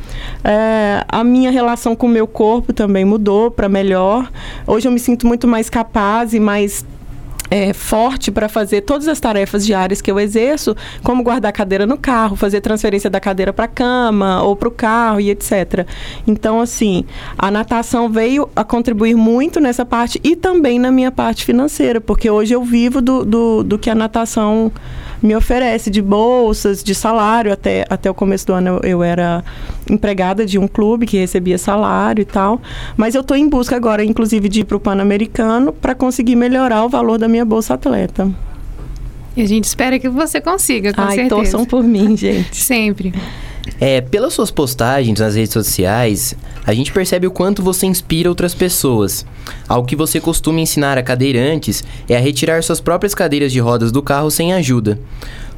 É, 0.44 1.04
a 1.08 1.24
minha 1.24 1.52
relação 1.52 1.96
com 1.96 2.08
o 2.08 2.10
meu 2.10 2.28
corpo 2.28 2.74
também 2.74 3.06
mudou 3.06 3.52
para 3.52 3.68
melhor. 3.70 4.32
Hoje 4.66 4.88
eu 4.88 4.92
me 4.92 5.00
sinto 5.00 5.28
muito 5.28 5.48
mais 5.48 5.70
capaz 5.70 6.34
e 6.34 6.40
mais 6.40 6.86
é, 7.50 7.74
forte 7.74 8.32
para 8.32 8.50
fazer 8.50 8.82
todas 8.82 9.08
as 9.08 9.20
tarefas 9.20 9.66
diárias 9.66 10.02
que 10.02 10.12
eu 10.12 10.20
exerço, 10.20 10.76
como 11.04 11.24
guardar 11.24 11.50
a 11.50 11.54
cadeira 11.54 11.86
no 11.86 11.98
carro, 11.98 12.36
fazer 12.36 12.62
transferência 12.62 13.10
da 13.10 13.20
cadeira 13.20 13.54
para 13.54 13.66
a 13.66 13.68
cama 13.68 14.42
ou 14.44 14.56
para 14.56 14.68
o 14.68 14.72
carro 14.72 15.20
e 15.20 15.30
etc. 15.30 15.86
Então, 16.26 16.60
assim, 16.60 17.06
a 17.38 17.52
natação 17.52 18.10
veio 18.10 18.50
a 18.56 18.64
contribuir 18.64 19.16
muito 19.16 19.60
nessa 19.60 19.86
parte 19.86 20.20
e 20.24 20.36
também 20.36 20.80
na 20.80 20.92
minha 20.92 21.12
parte 21.12 21.46
financeira, 21.46 22.02
porque 22.02 22.30
hoje 22.30 22.54
eu 22.54 22.64
vivo 22.64 23.02
do, 23.02 23.24
do, 23.24 23.64
do 23.64 23.78
que 23.78 23.90
a 23.90 23.96
natação 23.96 24.72
me 25.24 25.36
oferece 25.36 25.90
de 25.90 26.02
bolsas, 26.02 26.84
de 26.84 26.94
salário. 26.94 27.52
Até, 27.52 27.86
até 27.90 28.12
o 28.12 28.14
começo 28.14 28.46
do 28.46 28.54
ano 28.54 28.80
eu, 28.84 28.90
eu 28.90 29.04
era 29.04 29.44
empregada 29.90 30.46
de 30.46 30.60
um 30.60 30.68
clube 30.68 31.06
que 31.06 31.18
recebia 31.18 31.58
salário 31.58 32.22
e 32.22 32.26
tal. 32.26 32.62
Mas 32.98 33.16
eu 33.16 33.22
estou 33.22 33.38
em 33.38 33.48
busca 33.48 33.76
agora, 33.76 34.04
inclusive, 34.04 34.50
de 34.50 34.60
ir 34.60 34.66
para 34.66 34.78
o 34.78 34.80
Pan-Americano 34.80 35.72
para 35.72 35.96
conseguir 35.96 36.36
melhorar 36.36 36.84
o 36.84 36.90
valor 36.90 37.18
da 37.18 37.28
minha 37.28 37.46
bolsa 37.46 37.76
atleta. 37.76 38.30
E 39.36 39.42
a 39.42 39.48
gente 39.48 39.64
espera 39.64 39.98
que 39.98 40.10
você 40.10 40.40
consiga, 40.40 40.94
com 40.94 41.02
Ai, 41.02 41.16
certeza. 41.16 41.36
torçam 41.36 41.66
por 41.66 41.84
mim, 41.84 42.16
gente. 42.16 42.56
Sempre. 42.56 43.14
É, 43.80 44.02
pelas 44.02 44.34
suas 44.34 44.52
postagens 44.52 45.20
nas 45.20 45.36
redes 45.36 45.54
sociais, 45.54 46.36
a 46.66 46.74
gente 46.74 46.92
percebe 46.92 47.28
o 47.28 47.32
quanto 47.32 47.64
você 47.64 47.86
inspira 47.86 48.30
outras 48.30 48.54
pessoas. 48.54 49.26
Algo 49.68 49.88
que 49.88 49.96
você 49.96 50.20
costuma 50.20 50.60
ensinar 50.60 50.98
a 50.98 51.04
cadeirantes 51.04 51.84
é 52.10 52.16
a 52.16 52.20
retirar 52.20 52.62
suas 52.64 52.82
próprias 52.82 53.16
cadeiras 53.16 53.52
de 53.52 53.60
rodas 53.60 53.92
do 53.92 54.02
carro 54.02 54.30
sem 54.30 54.54
ajuda. 54.54 55.00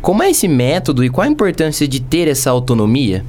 Como 0.01 0.21
é 0.21 0.29
esse 0.29 0.47
método 0.47 1.03
e 1.03 1.09
qual 1.09 1.25
a 1.25 1.31
importância 1.31 1.87
de 1.87 1.99
ter 1.99 2.27
essa 2.27 2.51
autonomia? 2.51 3.25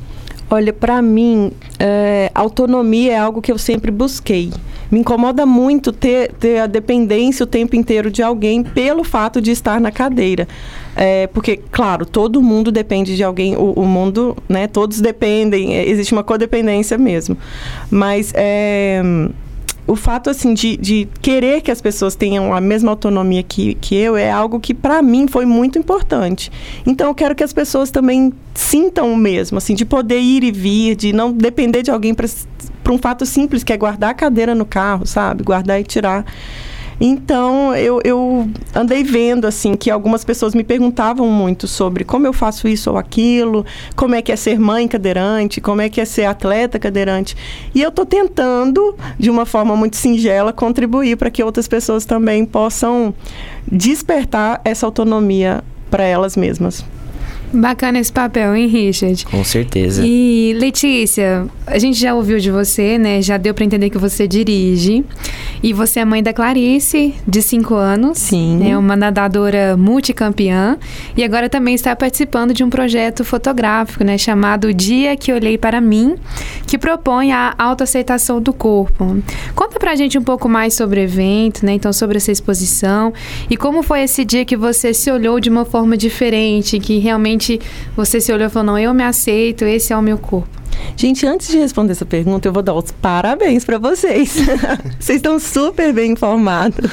Olha, 0.49 0.73
para 0.73 1.03
mim, 1.03 1.51
é, 1.79 2.31
autonomia 2.35 3.15
é 3.15 3.19
algo 3.19 3.43
que 3.43 3.51
eu 3.51 3.59
sempre 3.59 3.91
busquei. 3.91 4.53
Me 4.91 5.01
incomoda 5.01 5.45
muito 5.45 5.93
ter, 5.93 6.33
ter 6.33 6.61
a 6.61 6.67
dependência 6.67 7.45
o 7.45 7.47
tempo 7.47 7.77
inteiro 7.77 8.11
de 8.11 8.23
alguém 8.23 8.63
pelo 8.63 9.03
fato 9.03 9.41
de 9.41 9.51
estar 9.51 9.81
na 9.81 9.91
cadeira. 9.91 10.47
É, 10.95 11.27
porque, 11.27 11.59
claro, 11.71 12.07
todo 12.07 12.41
mundo 12.41 12.73
depende 12.73 13.17
de 13.17 13.23
alguém, 13.23 13.57
o, 13.57 13.73
o, 13.73 13.85
mundo, 13.85 14.37
né? 14.49 14.67
Todos 14.67 15.01
dependem, 15.01 15.75
existe 15.75 16.13
uma 16.13 16.25
codependência 16.25 16.97
mesmo. 16.97 17.37
Mas 17.91 18.33
é, 18.35 19.03
o 19.87 19.95
fato 19.95 20.29
assim 20.29 20.53
de, 20.53 20.77
de 20.77 21.09
querer 21.23 21.61
que 21.61 21.71
as 21.71 21.81
pessoas 21.81 22.15
tenham 22.15 22.53
a 22.53 22.61
mesma 22.61 22.91
autonomia 22.91 23.43
que, 23.43 23.75
que 23.75 23.95
eu 23.95 24.17
é 24.17 24.31
algo 24.31 24.59
que 24.59 24.75
para 24.75 25.01
mim 25.01 25.29
foi 25.29 25.47
muito 25.47 25.79
importante. 25.79 26.51
Então 26.85 27.09
eu 27.09 27.15
quero 27.15 27.35
que 27.35 27.45
as 27.45 27.53
pessoas 27.53 27.91
também 27.91 28.33
sintam 28.55 29.13
o 29.13 29.17
mesmo, 29.17 29.59
assim, 29.59 29.75
de 29.75 29.85
poder 29.85 30.21
ir 30.21 30.43
e 30.43 30.51
vir, 30.51 30.97
de 30.97 31.13
não 31.13 31.33
depender 31.33 31.83
de 31.83 31.91
alguém 31.91 32.15
para 32.15 32.93
um 32.93 32.99
fato 32.99 33.25
simples 33.25 33.63
que 33.63 33.73
é 33.73 33.77
guardar 33.77 34.11
a 34.11 34.15
cadeira 34.15 34.55
no 34.55 34.65
carro, 34.65 35.07
sabe? 35.07 35.45
Guardar 35.45 35.81
e 35.81 35.85
tirar. 35.85 36.25
Então, 37.01 37.75
eu, 37.75 38.01
eu 38.05 38.49
andei 38.75 39.05
vendo, 39.05 39.47
assim, 39.47 39.75
que 39.77 39.91
algumas 39.91 40.25
pessoas 40.25 40.55
me 40.55 40.65
perguntavam 40.65 41.29
muito 41.29 41.69
sobre 41.69 42.05
como 42.05 42.27
eu 42.27 42.33
faço 42.33 42.67
isso 42.67 42.91
ou 42.91 42.97
aquilo, 42.97 43.65
como 43.95 44.15
é 44.15 44.23
que 44.23 44.33
é 44.33 44.37
ser 44.37 44.59
mãe 44.59 44.89
cadeirante, 44.89 45.61
como 45.61 45.81
é 45.81 45.89
que 45.89 46.01
é 46.01 46.05
ser 46.05 46.25
atleta 46.25 46.79
cadeirante. 46.79 47.37
E 47.75 47.83
eu 47.83 47.91
estou 47.91 48.07
tentando, 48.07 48.97
de 49.19 49.31
uma 49.31 49.45
forma 49.45 49.77
muito 49.77 49.97
singela, 49.97 50.53
contribuir 50.53 51.17
para 51.17 51.31
que 51.31 51.43
outras 51.43 51.69
pessoas 51.69 52.05
também 52.05 52.45
possam 52.45 53.15
despertar 53.71 54.61
essa 54.65 54.87
autonomia 54.87 55.63
para 55.91 56.05
elas 56.05 56.37
mesmas. 56.37 56.85
Bacana 57.53 57.99
esse 57.99 58.13
papel, 58.13 58.55
hein, 58.55 58.67
Richard? 58.67 59.25
Com 59.27 59.43
certeza. 59.45 60.03
E 60.05 60.55
Letícia, 60.59 61.47
a 61.67 61.79
gente 61.79 61.99
já 61.99 62.15
ouviu 62.15 62.39
de 62.39 62.51
você, 62.51 62.99
né? 62.99 63.23
Já 63.23 63.37
deu 63.37 63.55
para 63.55 63.65
entender 63.65 63.91
que 63.91 63.99
você 63.99 64.27
dirige. 64.27 65.05
E 65.63 65.73
você 65.73 66.01
é 66.01 66.05
mãe 66.05 66.23
da 66.23 66.33
Clarice, 66.33 67.15
de 67.27 67.43
5 67.43 67.75
anos. 67.75 68.19
Sim. 68.19 68.71
É 68.71 68.77
uma 68.77 68.97
nadadora 68.97 69.77
multicampeã. 69.77 70.79
E 71.17 71.25
agora 71.25 71.49
também 71.49 71.75
está 71.75 71.95
participando 71.97 72.53
de 72.53 72.63
um 72.63 72.71
projeto 72.71 73.25
fotográfico, 73.25 74.05
né? 74.05 74.19
Chamado 74.19 74.73
Dia 74.75 75.17
que 75.17 75.33
Olhei 75.33 75.57
para 75.57 75.81
Mim, 75.81 76.17
que 76.67 76.77
propõe 76.77 77.33
a 77.33 77.55
autoaceitação 77.59 78.41
do 78.41 78.53
corpo. 78.53 79.17
Conta 79.55 79.79
pra 79.79 79.95
gente 79.95 80.19
um 80.19 80.23
pouco 80.23 80.49
mais 80.49 80.75
sobre 80.75 81.01
o 81.01 81.03
evento, 81.03 81.65
né? 81.65 81.73
Então, 81.73 81.93
sobre 81.93 82.19
essa 82.19 82.31
exposição. 82.31 83.13
E 83.49 83.57
como 83.57 83.83
foi 83.83 84.03
esse 84.03 84.25
dia 84.25 84.45
que 84.45 84.57
você 84.57 84.93
se 84.93 85.11
olhou 85.11 85.41
de 85.41 85.49
uma 85.49 85.65
forma 85.65 85.97
diferente, 85.97 86.79
que 86.79 86.99
realmente 86.99 87.36
realmente 87.37 87.61
você 87.95 88.21
se 88.21 88.33
olhou 88.33 88.47
e 88.47 88.51
falou: 88.51 88.73
não, 88.73 88.79
eu 88.79 88.93
me 88.95 89.05
aceito, 89.05 89.65
esse 89.65 89.93
é 89.93 89.97
o 89.97 90.03
meu 90.03 90.19
corpo? 90.19 90.49
Gente, 90.97 91.27
antes 91.27 91.49
de 91.49 91.59
responder 91.59 91.93
essa 91.93 92.07
pergunta, 92.07 92.49
eu 92.49 92.53
vou 92.53 92.63
dar 92.63 92.75
os 92.75 92.91
parabéns 92.91 93.65
para 93.65 93.79
vocês. 93.79 94.37
vocês 94.99 95.17
estão 95.17 95.39
super 95.39 95.93
bem 95.93 96.13
informados. 96.13 96.91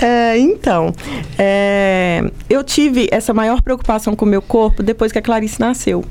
É, 0.00 0.38
então, 0.38 0.92
é, 1.38 2.22
eu 2.48 2.62
tive 2.62 3.08
essa 3.10 3.34
maior 3.34 3.60
preocupação 3.60 4.14
com 4.14 4.24
o 4.24 4.28
meu 4.28 4.40
corpo 4.40 4.82
depois 4.82 5.10
que 5.10 5.18
a 5.18 5.22
Clarice 5.22 5.58
nasceu. 5.58 6.04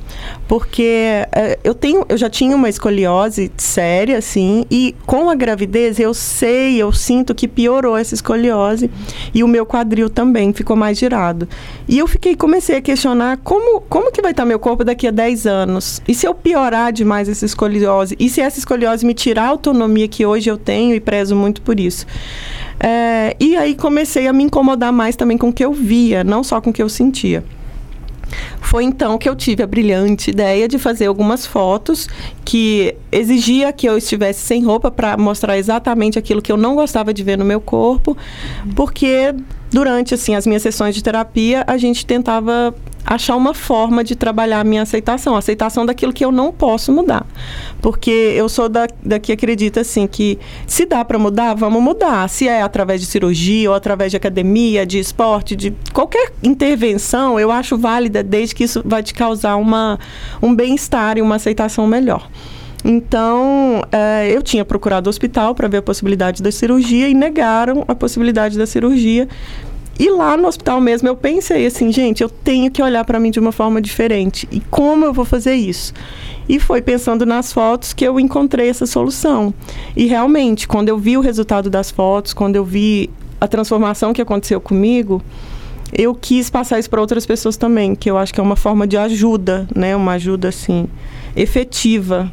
Porque 0.48 1.26
é, 1.32 1.58
eu, 1.64 1.74
tenho, 1.74 2.06
eu 2.10 2.18
já 2.18 2.30
tinha 2.30 2.56
uma 2.56 2.70
escoliose 2.70 3.52
séria, 3.58 4.18
assim, 4.18 4.66
e 4.70 4.96
com 5.06 5.30
a 5.30 5.36
gravidez 5.36 6.00
eu 6.00 6.14
sei, 6.14 6.78
eu 6.78 6.92
sinto 6.92 7.34
que 7.34 7.48
piorou 7.48 7.98
essa 7.98 8.14
escoliose 8.14 8.90
e 9.34 9.44
o 9.44 9.48
meu 9.48 9.66
quadril 9.66 10.10
também 10.10 10.52
ficou 10.54 10.76
mais 10.76 10.98
girado. 10.98 11.48
E 11.88 11.98
eu 11.98 12.08
fiquei, 12.08 12.36
comecei 12.36 12.78
a 12.78 12.82
questionar 12.82 13.38
como, 13.38 13.82
como 13.82 14.12
que 14.12 14.22
vai 14.22 14.32
estar 14.32 14.46
meu 14.46 14.60
corpo 14.60 14.84
daqui 14.84 15.08
a 15.08 15.12
10 15.12 15.48
anos? 15.48 16.02
E 16.08 16.14
se 16.14 16.28
eu 16.28 16.34
piorar 16.46 16.94
demais 16.94 17.28
essa 17.28 17.44
escoliose? 17.44 18.16
E 18.20 18.30
se 18.30 18.40
essa 18.40 18.60
escoliose 18.60 19.04
me 19.04 19.16
tirar 19.16 19.46
a 19.46 19.48
autonomia 19.48 20.08
que 20.08 20.24
hoje 20.24 20.48
eu 20.48 20.60
tenho 20.60 20.94
e 20.94 21.00
prezo 21.00 21.36
muito 21.36 21.60
por 21.60 21.80
isso? 21.80 22.06
É, 22.80 23.36
e 23.40 23.58
aí 23.58 23.74
comecei 23.74 24.28
a 24.28 24.34
me 24.34 24.44
incomodar 24.44 24.94
mais 24.94 25.16
também 25.16 25.40
com 25.40 25.50
o 25.50 25.54
que 25.54 25.66
eu 25.66 25.74
via, 25.74 26.24
não 26.24 26.44
só 26.44 26.62
com 26.62 26.70
o 26.70 26.74
que 26.74 26.84
eu 26.84 26.88
sentia. 26.88 27.44
Foi 28.62 28.84
então 28.84 29.18
que 29.18 29.28
eu 29.28 29.36
tive 29.36 29.64
a 29.64 29.68
brilhante 29.68 30.30
ideia 30.30 30.68
de 30.68 30.78
fazer 30.78 31.08
algumas 31.08 31.48
fotos 31.48 32.08
que 32.44 32.96
exigia 33.12 33.74
que 33.74 33.88
eu 33.88 33.98
estivesse 33.98 34.42
sem 34.42 34.64
roupa 34.64 34.92
para 34.92 35.18
mostrar 35.18 35.58
exatamente 35.58 36.20
aquilo 36.20 36.44
que 36.44 36.52
eu 36.52 36.58
não 36.58 36.76
gostava 36.76 37.12
de 37.12 37.24
ver 37.24 37.40
no 37.40 37.46
meu 37.46 37.60
corpo, 37.60 38.16
porque 38.76 39.34
durante 39.72 40.14
assim 40.14 40.36
as 40.36 40.46
minhas 40.46 40.62
sessões 40.62 40.94
de 40.94 41.04
terapia 41.04 41.64
a 41.66 41.78
gente 41.78 42.06
tentava 42.06 42.76
achar 43.06 43.36
uma 43.36 43.54
forma 43.54 44.04
de 44.04 44.16
trabalhar 44.16 44.62
a 44.62 44.64
minha 44.64 44.82
aceitação, 44.82 45.36
a 45.36 45.40
aceitação 45.40 45.86
daquilo 45.86 46.12
que 46.12 46.26
eu 46.26 46.32
não 46.32 46.52
posso 46.52 46.92
mudar. 46.92 47.26
Porque 47.82 48.10
eu 48.10 48.50
sou 48.50 48.68
da, 48.68 48.88
da 49.04 49.20
que 49.20 49.32
acredita 49.32 49.82
assim 49.82 50.08
que 50.08 50.40
se 50.66 50.86
dá 50.86 51.06
para 51.06 51.20
mudar, 51.20 51.54
vamos 51.54 51.82
mudar. 51.82 52.28
Se 52.30 52.48
é 52.48 52.62
através 52.62 53.00
de 53.00 53.08
cirurgia 53.08 53.70
ou 53.70 53.76
através 53.76 54.12
de 54.12 54.18
academia, 54.18 54.86
de 54.86 54.98
esporte, 54.98 55.56
de 55.56 55.74
qualquer 55.94 56.34
intervenção, 56.42 57.40
eu 57.40 57.52
acho 57.52 57.78
válida 57.78 58.24
desde 58.24 58.56
que 58.56 58.64
isso 58.64 58.82
vai 58.84 59.04
te 59.04 59.14
causar 59.14 59.56
uma, 59.58 60.00
um 60.42 60.56
bem-estar 60.56 61.18
e 61.18 61.22
uma 61.22 61.36
aceitação 61.36 61.86
melhor. 61.86 62.28
Então, 62.88 63.84
é, 63.92 64.30
eu 64.32 64.44
tinha 64.44 64.64
procurado 64.64 65.08
o 65.08 65.10
hospital 65.10 65.56
para 65.56 65.68
ver 65.68 65.78
a 65.78 65.82
possibilidade 65.82 66.44
da 66.44 66.52
cirurgia 66.52 67.10
e 67.10 67.16
negaram 67.16 67.84
a 67.88 67.96
possibilidade 67.96 68.60
da 68.60 68.68
cirurgia. 68.68 69.28
E 69.98 70.10
lá 70.10 70.36
no 70.36 70.48
hospital 70.48 70.82
mesmo 70.82 71.08
eu 71.08 71.16
pensei 71.16 71.66
assim, 71.66 71.92
gente, 71.92 72.22
eu 72.22 72.30
tenho 72.30 72.70
que 72.70 72.82
olhar 72.82 73.06
para 73.06 73.20
mim 73.20 73.32
de 73.32 73.40
uma 73.40 73.52
forma 73.52 73.82
diferente. 73.82 74.48
E 74.52 74.60
como 74.60 75.06
eu 75.06 75.14
vou 75.14 75.24
fazer 75.24 75.56
isso? 75.56 75.94
E 76.48 76.60
foi 76.60 76.82
pensando 76.82 77.26
nas 77.26 77.54
fotos 77.54 77.94
que 77.94 78.06
eu 78.06 78.20
encontrei 78.20 78.70
essa 78.70 78.86
solução. 78.86 79.54
E 79.96 80.06
realmente, 80.06 80.68
quando 80.68 80.90
eu 80.90 80.98
vi 80.98 81.18
o 81.18 81.22
resultado 81.22 81.70
das 81.70 81.90
fotos, 81.90 82.34
quando 82.34 82.56
eu 82.56 82.66
vi 82.66 83.10
a 83.40 83.48
transformação 83.48 84.14
que 84.14 84.22
aconteceu 84.22 84.60
comigo, 84.60 85.22
eu 85.94 86.14
quis 86.14 86.50
passar 86.50 86.78
isso 86.78 86.90
para 86.90 87.00
outras 87.00 87.26
pessoas 87.26 87.56
também, 87.56 87.96
que 87.96 88.12
eu 88.12 88.18
acho 88.18 88.34
que 88.34 88.40
é 88.40 88.44
uma 88.44 88.56
forma 88.56 88.86
de 88.86 88.98
ajuda, 88.98 89.68
né? 89.74 89.96
Uma 89.96 90.14
ajuda 90.14 90.50
assim 90.50 90.88
efetiva 91.36 92.32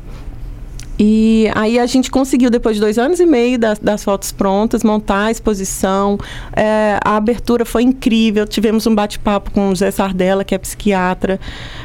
e 0.98 1.50
aí 1.54 1.78
a 1.78 1.86
gente 1.86 2.10
conseguiu, 2.10 2.50
depois 2.50 2.76
de 2.76 2.80
dois 2.80 2.98
anos 2.98 3.18
e 3.18 3.26
meio 3.26 3.58
das, 3.58 3.78
das 3.78 4.04
fotos 4.04 4.30
prontas, 4.30 4.84
montar 4.84 5.26
a 5.26 5.30
exposição. 5.30 6.18
É, 6.54 6.98
a 7.02 7.16
abertura 7.16 7.64
foi 7.64 7.82
incrível. 7.82 8.46
Tivemos 8.46 8.86
um 8.86 8.94
bate-papo 8.94 9.50
com 9.50 9.70
o 9.70 9.76
Zé 9.76 9.90
Sardella, 9.90 10.44
que 10.44 10.54
é 10.54 10.58
psiquiatra, 10.58 11.40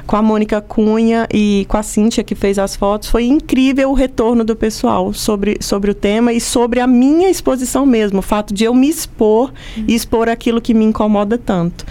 com 0.05 0.15
a 0.15 0.21
Mônica 0.21 0.59
Cunha 0.61 1.27
e 1.33 1.65
com 1.69 1.77
a 1.77 1.83
Cíntia, 1.83 2.23
que 2.23 2.35
fez 2.35 2.59
as 2.59 2.75
fotos. 2.75 3.09
Foi 3.09 3.25
incrível 3.25 3.91
o 3.91 3.93
retorno 3.93 4.43
do 4.43 4.55
pessoal 4.55 5.13
sobre, 5.13 5.57
sobre 5.61 5.91
o 5.91 5.95
tema 5.95 6.33
e 6.33 6.41
sobre 6.41 6.79
a 6.79 6.87
minha 6.87 7.29
exposição 7.29 7.85
mesmo. 7.85 8.19
O 8.19 8.23
fato 8.23 8.53
de 8.53 8.65
eu 8.65 8.73
me 8.73 8.89
expor 8.89 9.53
e 9.87 9.95
expor 9.95 10.27
aquilo 10.29 10.61
que 10.61 10.73
me 10.73 10.83
incomoda 10.83 11.37
tanto. 11.37 11.85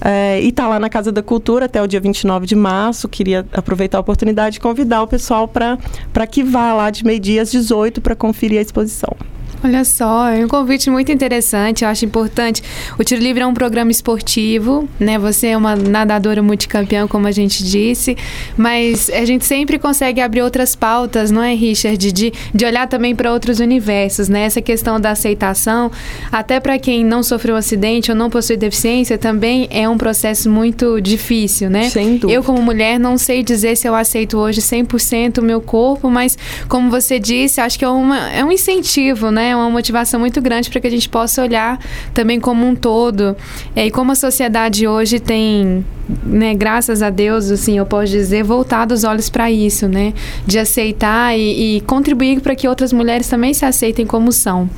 É, 0.00 0.40
e 0.40 0.48
está 0.48 0.68
lá 0.68 0.78
na 0.78 0.88
Casa 0.88 1.10
da 1.10 1.22
Cultura 1.22 1.66
até 1.66 1.82
o 1.82 1.86
dia 1.86 2.00
29 2.00 2.46
de 2.46 2.54
março. 2.54 3.08
Queria 3.08 3.44
aproveitar 3.52 3.98
a 3.98 4.00
oportunidade 4.00 4.54
de 4.54 4.60
convidar 4.60 5.02
o 5.02 5.06
pessoal 5.06 5.48
para 5.48 6.26
que 6.26 6.42
vá 6.42 6.59
lá 6.74 6.90
de 6.90 7.04
meio-dia 7.04 7.42
às 7.42 7.50
18 7.50 8.00
para 8.00 8.14
conferir 8.14 8.58
a 8.58 8.62
exposição. 8.62 9.16
Olha 9.62 9.84
só, 9.84 10.28
é 10.28 10.42
um 10.42 10.48
convite 10.48 10.88
muito 10.88 11.12
interessante, 11.12 11.84
eu 11.84 11.90
acho 11.90 12.04
importante. 12.06 12.62
O 12.98 13.04
Tiro 13.04 13.20
Livre 13.20 13.42
é 13.42 13.46
um 13.46 13.52
programa 13.52 13.90
esportivo, 13.90 14.88
né? 14.98 15.18
Você 15.18 15.48
é 15.48 15.56
uma 15.56 15.76
nadadora 15.76 16.42
multicampeã, 16.42 17.06
como 17.06 17.26
a 17.26 17.30
gente 17.30 17.62
disse, 17.62 18.16
mas 18.56 19.10
a 19.10 19.24
gente 19.26 19.44
sempre 19.44 19.78
consegue 19.78 20.20
abrir 20.20 20.40
outras 20.40 20.74
pautas, 20.74 21.30
não 21.30 21.42
é, 21.42 21.54
Richard? 21.54 22.10
De, 22.10 22.32
de 22.54 22.64
olhar 22.64 22.88
também 22.88 23.14
para 23.14 23.32
outros 23.32 23.60
universos, 23.60 24.30
né? 24.30 24.44
Essa 24.44 24.62
questão 24.62 24.98
da 24.98 25.10
aceitação, 25.10 25.90
até 26.32 26.58
para 26.58 26.78
quem 26.78 27.04
não 27.04 27.22
sofreu 27.22 27.54
um 27.54 27.58
acidente 27.58 28.10
ou 28.10 28.16
não 28.16 28.30
possui 28.30 28.56
deficiência, 28.56 29.18
também 29.18 29.68
é 29.70 29.86
um 29.86 29.98
processo 29.98 30.48
muito 30.48 31.00
difícil, 31.02 31.68
né? 31.68 31.90
Sem 31.90 32.16
dúvida. 32.16 32.32
Eu, 32.32 32.42
como 32.42 32.62
mulher, 32.62 32.98
não 32.98 33.18
sei 33.18 33.42
dizer 33.42 33.76
se 33.76 33.86
eu 33.86 33.94
aceito 33.94 34.38
hoje 34.38 34.62
100% 34.62 35.38
o 35.38 35.42
meu 35.42 35.60
corpo, 35.60 36.08
mas, 36.08 36.38
como 36.66 36.90
você 36.90 37.18
disse, 37.18 37.60
acho 37.60 37.78
que 37.78 37.84
é, 37.84 37.88
uma, 37.88 38.30
é 38.30 38.42
um 38.42 38.50
incentivo, 38.50 39.30
né? 39.30 39.49
É 39.50 39.56
uma 39.56 39.70
motivação 39.70 40.18
muito 40.20 40.40
grande 40.40 40.70
para 40.70 40.80
que 40.80 40.86
a 40.86 40.90
gente 40.90 41.08
possa 41.08 41.42
olhar 41.42 41.78
também 42.14 42.38
como 42.40 42.66
um 42.66 42.74
todo. 42.74 43.36
É, 43.74 43.86
e 43.86 43.90
como 43.90 44.12
a 44.12 44.14
sociedade 44.14 44.86
hoje 44.86 45.20
tem, 45.20 45.84
né, 46.24 46.54
graças 46.54 47.02
a 47.02 47.10
Deus, 47.10 47.50
assim, 47.50 47.78
eu 47.78 47.86
posso 47.86 48.12
dizer, 48.12 48.42
voltado 48.42 48.94
os 48.94 49.04
olhos 49.04 49.28
para 49.28 49.50
isso, 49.50 49.88
né? 49.88 50.12
De 50.46 50.58
aceitar 50.58 51.36
e, 51.38 51.76
e 51.76 51.80
contribuir 51.82 52.40
para 52.40 52.54
que 52.54 52.66
outras 52.68 52.92
mulheres 52.92 53.28
também 53.28 53.52
se 53.54 53.64
aceitem 53.64 54.06
como 54.06 54.32
são. 54.32 54.68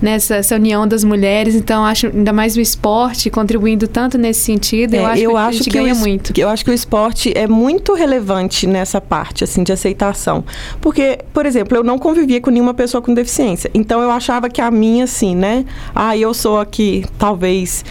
Nessa 0.00 0.36
essa 0.36 0.54
união 0.54 0.88
das 0.88 1.04
mulheres, 1.04 1.54
então 1.54 1.84
acho 1.84 2.06
ainda 2.06 2.32
mais 2.32 2.56
o 2.56 2.60
esporte 2.60 3.28
contribuindo 3.28 3.86
tanto 3.86 4.16
nesse 4.16 4.40
sentido, 4.40 4.94
eu 4.94 5.02
É, 5.02 5.12
acho 5.12 5.22
eu 5.22 5.30
que 5.32 5.36
a 5.36 5.52
gente 5.52 5.64
que 5.64 5.78
ganha 5.78 5.92
o, 5.92 5.96
muito. 5.96 6.32
Eu 6.38 6.48
acho 6.48 6.64
que 6.64 6.70
o 6.70 6.74
esporte 6.74 7.32
é 7.36 7.46
muito 7.46 7.92
relevante 7.92 8.66
nessa 8.66 9.00
parte, 9.00 9.44
assim, 9.44 9.62
de 9.62 9.72
aceitação. 9.72 10.42
Porque, 10.80 11.18
por 11.34 11.44
exemplo, 11.44 11.76
eu 11.76 11.84
não 11.84 11.98
convivia 11.98 12.40
com 12.40 12.50
nenhuma 12.50 12.72
pessoa 12.72 13.02
com 13.02 13.12
deficiência. 13.12 13.70
Então 13.74 14.00
eu 14.00 14.09
achava 14.10 14.48
que 14.48 14.60
a 14.60 14.70
minha, 14.70 15.04
assim, 15.04 15.34
né? 15.34 15.64
Ah, 15.94 16.16
eu 16.16 16.34
sou 16.34 16.58
aqui, 16.58 17.04
talvez 17.18 17.84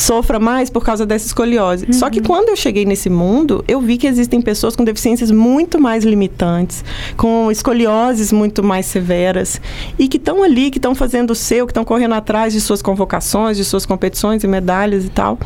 sofra 0.00 0.40
mais 0.40 0.70
por 0.70 0.82
causa 0.82 1.04
dessa 1.04 1.26
escoliose. 1.26 1.92
Só 1.92 2.08
que 2.08 2.20
quando 2.20 2.48
eu 2.48 2.56
cheguei 2.56 2.84
nesse 2.84 3.10
mundo, 3.10 3.62
eu 3.68 3.80
vi 3.80 3.98
que 3.98 4.06
existem 4.06 4.40
pessoas 4.40 4.74
com 4.74 4.82
deficiências 4.82 5.30
muito 5.30 5.80
mais 5.80 6.04
limitantes, 6.04 6.82
com 7.16 7.50
escolioses 7.50 8.32
muito 8.32 8.62
mais 8.62 8.86
severas 8.86 9.60
e 9.98 10.08
que 10.08 10.16
estão 10.16 10.42
ali, 10.42 10.70
que 10.70 10.78
estão 10.78 10.94
fazendo 10.94 11.32
o 11.32 11.34
seu, 11.34 11.66
que 11.66 11.72
estão 11.72 11.84
correndo 11.84 12.14
atrás 12.14 12.52
de 12.52 12.60
suas 12.60 12.80
convocações, 12.80 13.56
de 13.56 13.64
suas 13.64 13.84
competições 13.84 14.42
e 14.42 14.48
medalhas 14.48 15.04
e 15.04 15.10
tal. 15.10 15.38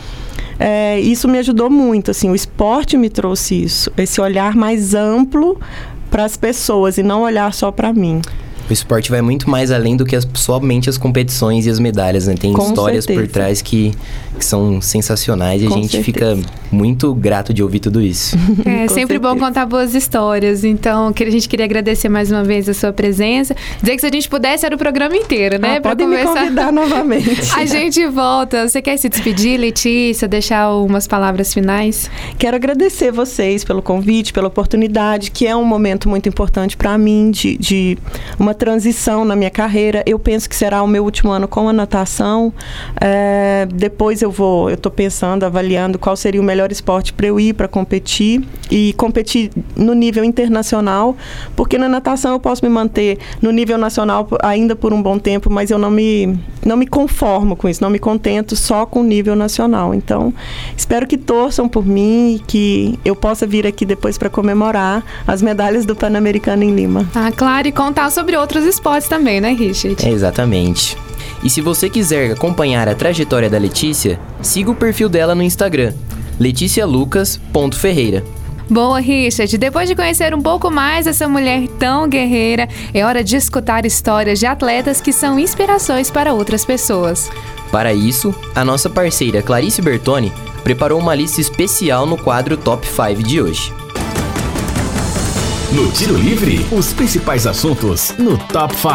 É, 0.58 1.00
isso 1.00 1.26
me 1.26 1.38
ajudou 1.38 1.68
muito, 1.68 2.12
assim, 2.12 2.30
o 2.30 2.34
esporte 2.34 2.96
me 2.96 3.10
trouxe 3.10 3.60
isso, 3.60 3.92
esse 3.98 4.20
olhar 4.20 4.54
mais 4.54 4.94
amplo 4.94 5.58
para 6.10 6.24
as 6.24 6.36
pessoas 6.36 6.96
e 6.96 7.02
não 7.02 7.22
olhar 7.22 7.52
só 7.52 7.72
para 7.72 7.92
mim. 7.92 8.22
O 8.68 8.72
esporte 8.72 9.10
vai 9.10 9.20
muito 9.20 9.48
mais 9.50 9.70
além 9.70 9.96
do 9.96 10.04
que 10.06 10.16
as- 10.16 10.26
somente 10.34 10.88
as 10.88 10.96
competições 10.96 11.66
e 11.66 11.70
as 11.70 11.78
medalhas, 11.78 12.26
né? 12.26 12.34
Tem 12.34 12.52
Com 12.52 12.66
histórias 12.66 13.04
por 13.06 13.12
certeza. 13.14 13.32
trás 13.32 13.60
que, 13.62 13.92
que 14.38 14.44
são 14.44 14.80
sensacionais 14.80 15.62
e 15.62 15.66
Com 15.66 15.74
a 15.74 15.76
gente 15.76 15.90
certeza. 16.02 16.36
fica 16.36 16.50
muito 16.72 17.14
grato 17.14 17.52
de 17.52 17.62
ouvir 17.62 17.80
tudo 17.80 18.00
isso. 18.00 18.36
É 18.64 18.88
sempre 18.88 19.18
bom 19.18 19.28
certeza. 19.30 19.46
contar 19.46 19.66
boas 19.66 19.94
histórias. 19.94 20.64
Então, 20.64 21.12
que- 21.12 21.24
a 21.24 21.30
gente 21.30 21.48
queria 21.48 21.66
agradecer 21.66 22.08
mais 22.08 22.30
uma 22.32 22.42
vez 22.42 22.68
a 22.68 22.74
sua 22.74 22.92
presença. 22.92 23.54
Dizer 23.82 23.94
que 23.96 24.00
se 24.00 24.06
a 24.06 24.10
gente 24.10 24.28
pudesse, 24.28 24.64
era 24.64 24.74
o 24.74 24.78
programa 24.78 25.14
inteiro, 25.16 25.58
né? 25.58 25.76
Ah, 25.76 25.80
Pra 25.80 25.90
podem 25.90 26.06
me 26.08 26.16
convidar 26.24 26.72
novamente. 26.72 27.40
A 27.56 27.66
gente 27.66 28.06
volta. 28.06 28.66
Você 28.66 28.80
quer 28.80 28.96
se 28.96 29.08
despedir, 29.10 29.58
Letícia? 29.60 30.26
Deixar 30.26 30.70
umas 30.74 31.06
palavras 31.06 31.52
finais? 31.52 32.10
Quero 32.38 32.56
agradecer 32.56 33.12
vocês 33.12 33.62
pelo 33.62 33.82
convite, 33.82 34.32
pela 34.32 34.48
oportunidade, 34.48 35.30
que 35.30 35.46
é 35.46 35.54
um 35.54 35.64
momento 35.64 36.08
muito 36.08 36.28
importante 36.28 36.76
para 36.76 36.96
mim 36.96 37.30
de, 37.30 37.56
de 37.58 37.98
uma 38.38 38.53
transição 38.54 39.24
na 39.24 39.36
minha 39.36 39.50
carreira. 39.50 40.02
Eu 40.06 40.18
penso 40.18 40.48
que 40.48 40.56
será 40.56 40.82
o 40.82 40.86
meu 40.86 41.04
último 41.04 41.30
ano 41.30 41.46
com 41.46 41.68
a 41.68 41.72
natação. 41.72 42.52
É, 43.00 43.66
depois 43.72 44.22
eu 44.22 44.30
vou, 44.30 44.70
eu 44.70 44.74
estou 44.74 44.90
pensando, 44.90 45.44
avaliando 45.44 45.98
qual 45.98 46.16
seria 46.16 46.40
o 46.40 46.44
melhor 46.44 46.70
esporte 46.72 47.12
para 47.12 47.26
eu 47.26 47.38
ir 47.38 47.54
para 47.54 47.68
competir 47.68 48.42
e 48.70 48.92
competir 48.94 49.50
no 49.76 49.94
nível 49.94 50.24
internacional, 50.24 51.16
porque 51.54 51.76
na 51.78 51.88
natação 51.88 52.32
eu 52.32 52.40
posso 52.40 52.64
me 52.64 52.70
manter 52.70 53.18
no 53.42 53.50
nível 53.50 53.76
nacional 53.76 54.28
ainda 54.42 54.74
por 54.74 54.92
um 54.92 55.02
bom 55.02 55.18
tempo, 55.18 55.50
mas 55.50 55.70
eu 55.70 55.78
não 55.78 55.90
me 55.90 56.38
não 56.64 56.76
me 56.76 56.86
conformo 56.86 57.56
com 57.56 57.68
isso, 57.68 57.82
não 57.82 57.90
me 57.90 57.98
contento 57.98 58.56
só 58.56 58.86
com 58.86 59.00
o 59.00 59.04
nível 59.04 59.36
nacional. 59.36 59.94
Então, 59.94 60.32
espero 60.76 61.06
que 61.06 61.18
torçam 61.18 61.68
por 61.68 61.84
mim 61.84 62.36
e 62.36 62.38
que 62.38 62.98
eu 63.04 63.14
possa 63.14 63.46
vir 63.46 63.66
aqui 63.66 63.84
depois 63.84 64.16
para 64.16 64.30
comemorar 64.30 65.04
as 65.26 65.42
medalhas 65.42 65.84
do 65.84 65.94
Pan-Americano 65.94 66.62
em 66.62 66.74
Lima. 66.74 67.06
Ah, 67.14 67.30
claro, 67.30 67.68
e 67.68 67.72
contar 67.72 68.10
sobre 68.10 68.36
outros 68.44 68.64
esportes 68.64 69.08
também, 69.08 69.40
né, 69.40 69.52
Richard? 69.52 70.06
É, 70.06 70.10
exatamente. 70.10 70.96
E 71.42 71.50
se 71.50 71.60
você 71.60 71.90
quiser 71.90 72.32
acompanhar 72.32 72.88
a 72.88 72.94
trajetória 72.94 73.50
da 73.50 73.58
Letícia, 73.58 74.20
siga 74.40 74.70
o 74.70 74.74
perfil 74.74 75.08
dela 75.08 75.34
no 75.34 75.42
Instagram, 75.42 75.92
leticialucas.ferreira. 76.38 78.22
Boa, 78.68 78.98
Richard. 78.98 79.58
Depois 79.58 79.88
de 79.88 79.94
conhecer 79.94 80.34
um 80.34 80.40
pouco 80.40 80.70
mais 80.70 81.06
essa 81.06 81.28
mulher 81.28 81.68
tão 81.78 82.08
guerreira, 82.08 82.68
é 82.94 83.04
hora 83.04 83.22
de 83.22 83.36
escutar 83.36 83.84
histórias 83.84 84.38
de 84.38 84.46
atletas 84.46 85.00
que 85.00 85.12
são 85.12 85.38
inspirações 85.38 86.10
para 86.10 86.32
outras 86.32 86.64
pessoas. 86.64 87.30
Para 87.70 87.92
isso, 87.92 88.34
a 88.54 88.64
nossa 88.64 88.88
parceira 88.88 89.42
Clarice 89.42 89.82
Bertoni 89.82 90.32
preparou 90.62 90.98
uma 90.98 91.14
lista 91.14 91.40
especial 91.40 92.06
no 92.06 92.16
quadro 92.16 92.56
Top 92.56 92.86
5 92.86 93.22
de 93.22 93.42
hoje. 93.42 93.83
No 95.74 95.90
Tiro 95.90 96.14
Livre, 96.14 96.64
os 96.70 96.92
principais 96.92 97.48
assuntos 97.48 98.14
no 98.16 98.38
Top 98.38 98.72
5. 98.76 98.88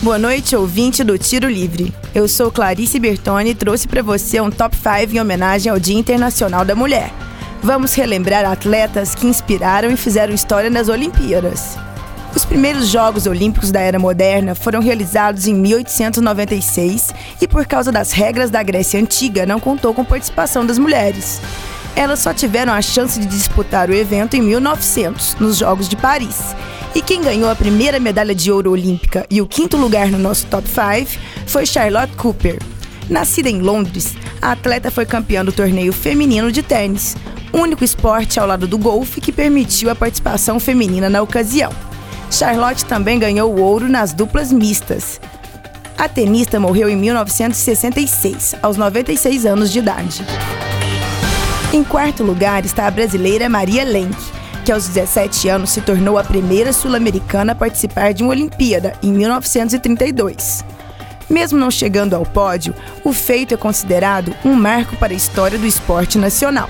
Boa 0.00 0.18
noite, 0.18 0.56
ouvinte 0.56 1.04
do 1.04 1.18
Tiro 1.18 1.46
Livre. 1.46 1.92
Eu 2.14 2.26
sou 2.26 2.50
Clarice 2.50 2.98
Bertoni 2.98 3.50
e 3.50 3.54
trouxe 3.54 3.86
para 3.86 4.02
você 4.02 4.40
um 4.40 4.50
top 4.50 4.74
5 4.74 5.14
em 5.14 5.20
homenagem 5.20 5.70
ao 5.70 5.78
Dia 5.78 5.98
Internacional 5.98 6.64
da 6.64 6.74
Mulher. 6.74 7.12
Vamos 7.62 7.92
relembrar 7.92 8.46
atletas 8.46 9.14
que 9.14 9.26
inspiraram 9.26 9.90
e 9.90 9.96
fizeram 9.98 10.32
história 10.32 10.70
nas 10.70 10.88
Olimpíadas. 10.88 11.76
Os 12.34 12.46
primeiros 12.46 12.88
Jogos 12.88 13.26
Olímpicos 13.26 13.70
da 13.70 13.80
Era 13.80 13.98
Moderna 13.98 14.54
foram 14.54 14.80
realizados 14.80 15.46
em 15.46 15.54
1896 15.54 17.12
e, 17.42 17.46
por 17.46 17.66
causa 17.66 17.92
das 17.92 18.10
regras 18.12 18.48
da 18.48 18.62
Grécia 18.62 18.98
Antiga, 18.98 19.44
não 19.44 19.60
contou 19.60 19.92
com 19.92 20.02
participação 20.02 20.64
das 20.64 20.78
mulheres. 20.78 21.42
Elas 21.96 22.20
só 22.20 22.32
tiveram 22.32 22.72
a 22.72 22.80
chance 22.80 23.18
de 23.18 23.26
disputar 23.26 23.90
o 23.90 23.94
evento 23.94 24.34
em 24.34 24.42
1900, 24.42 25.36
nos 25.40 25.56
Jogos 25.56 25.88
de 25.88 25.96
Paris, 25.96 26.54
e 26.94 27.02
quem 27.02 27.22
ganhou 27.22 27.50
a 27.50 27.54
primeira 27.54 28.00
medalha 28.00 28.34
de 28.34 28.50
ouro 28.50 28.70
olímpica 28.70 29.26
e 29.30 29.40
o 29.40 29.46
quinto 29.46 29.76
lugar 29.76 30.08
no 30.08 30.18
nosso 30.18 30.46
top 30.46 30.68
5 30.68 31.20
foi 31.46 31.66
Charlotte 31.66 32.14
Cooper. 32.16 32.58
Nascida 33.08 33.48
em 33.48 33.60
Londres, 33.60 34.14
a 34.40 34.52
atleta 34.52 34.90
foi 34.90 35.04
campeã 35.04 35.44
do 35.44 35.52
torneio 35.52 35.92
feminino 35.92 36.50
de 36.50 36.62
tênis, 36.62 37.16
único 37.52 37.84
esporte 37.84 38.38
ao 38.38 38.46
lado 38.46 38.66
do 38.66 38.78
golfe 38.78 39.20
que 39.20 39.32
permitiu 39.32 39.90
a 39.90 39.94
participação 39.94 40.58
feminina 40.60 41.08
na 41.08 41.20
ocasião. 41.20 41.72
Charlotte 42.30 42.84
também 42.84 43.18
ganhou 43.18 43.52
o 43.52 43.60
ouro 43.60 43.88
nas 43.88 44.12
duplas 44.12 44.52
mistas. 44.52 45.20
A 45.98 46.08
tenista 46.08 46.58
morreu 46.58 46.88
em 46.88 46.96
1966, 46.96 48.54
aos 48.62 48.76
96 48.76 49.44
anos 49.44 49.70
de 49.70 49.80
idade. 49.80 50.24
Em 51.72 51.84
quarto 51.84 52.24
lugar 52.24 52.64
está 52.64 52.88
a 52.88 52.90
brasileira 52.90 53.48
Maria 53.48 53.84
Lenk, 53.84 54.16
que 54.64 54.72
aos 54.72 54.88
17 54.88 55.48
anos 55.48 55.70
se 55.70 55.80
tornou 55.80 56.18
a 56.18 56.24
primeira 56.24 56.72
sul-americana 56.72 57.52
a 57.52 57.54
participar 57.54 58.12
de 58.12 58.24
uma 58.24 58.32
Olimpíada, 58.32 58.92
em 59.00 59.12
1932. 59.12 60.64
Mesmo 61.30 61.56
não 61.56 61.70
chegando 61.70 62.14
ao 62.14 62.26
pódio, 62.26 62.74
o 63.04 63.12
feito 63.12 63.54
é 63.54 63.56
considerado 63.56 64.34
um 64.44 64.52
marco 64.52 64.96
para 64.96 65.12
a 65.12 65.16
história 65.16 65.56
do 65.56 65.64
esporte 65.64 66.18
nacional. 66.18 66.68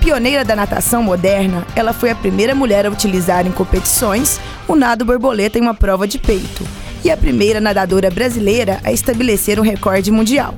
Pioneira 0.00 0.46
da 0.46 0.56
natação 0.56 1.02
moderna, 1.02 1.66
ela 1.76 1.92
foi 1.92 2.10
a 2.10 2.14
primeira 2.14 2.54
mulher 2.54 2.86
a 2.86 2.90
utilizar 2.90 3.46
em 3.46 3.52
competições 3.52 4.40
o 4.66 4.74
nado 4.74 5.04
borboleta 5.04 5.58
em 5.58 5.62
uma 5.62 5.74
prova 5.74 6.08
de 6.08 6.18
peito 6.18 6.66
e 7.04 7.10
a 7.10 7.18
primeira 7.18 7.60
nadadora 7.60 8.10
brasileira 8.10 8.80
a 8.82 8.90
estabelecer 8.90 9.60
um 9.60 9.62
recorde 9.62 10.10
mundial. 10.10 10.54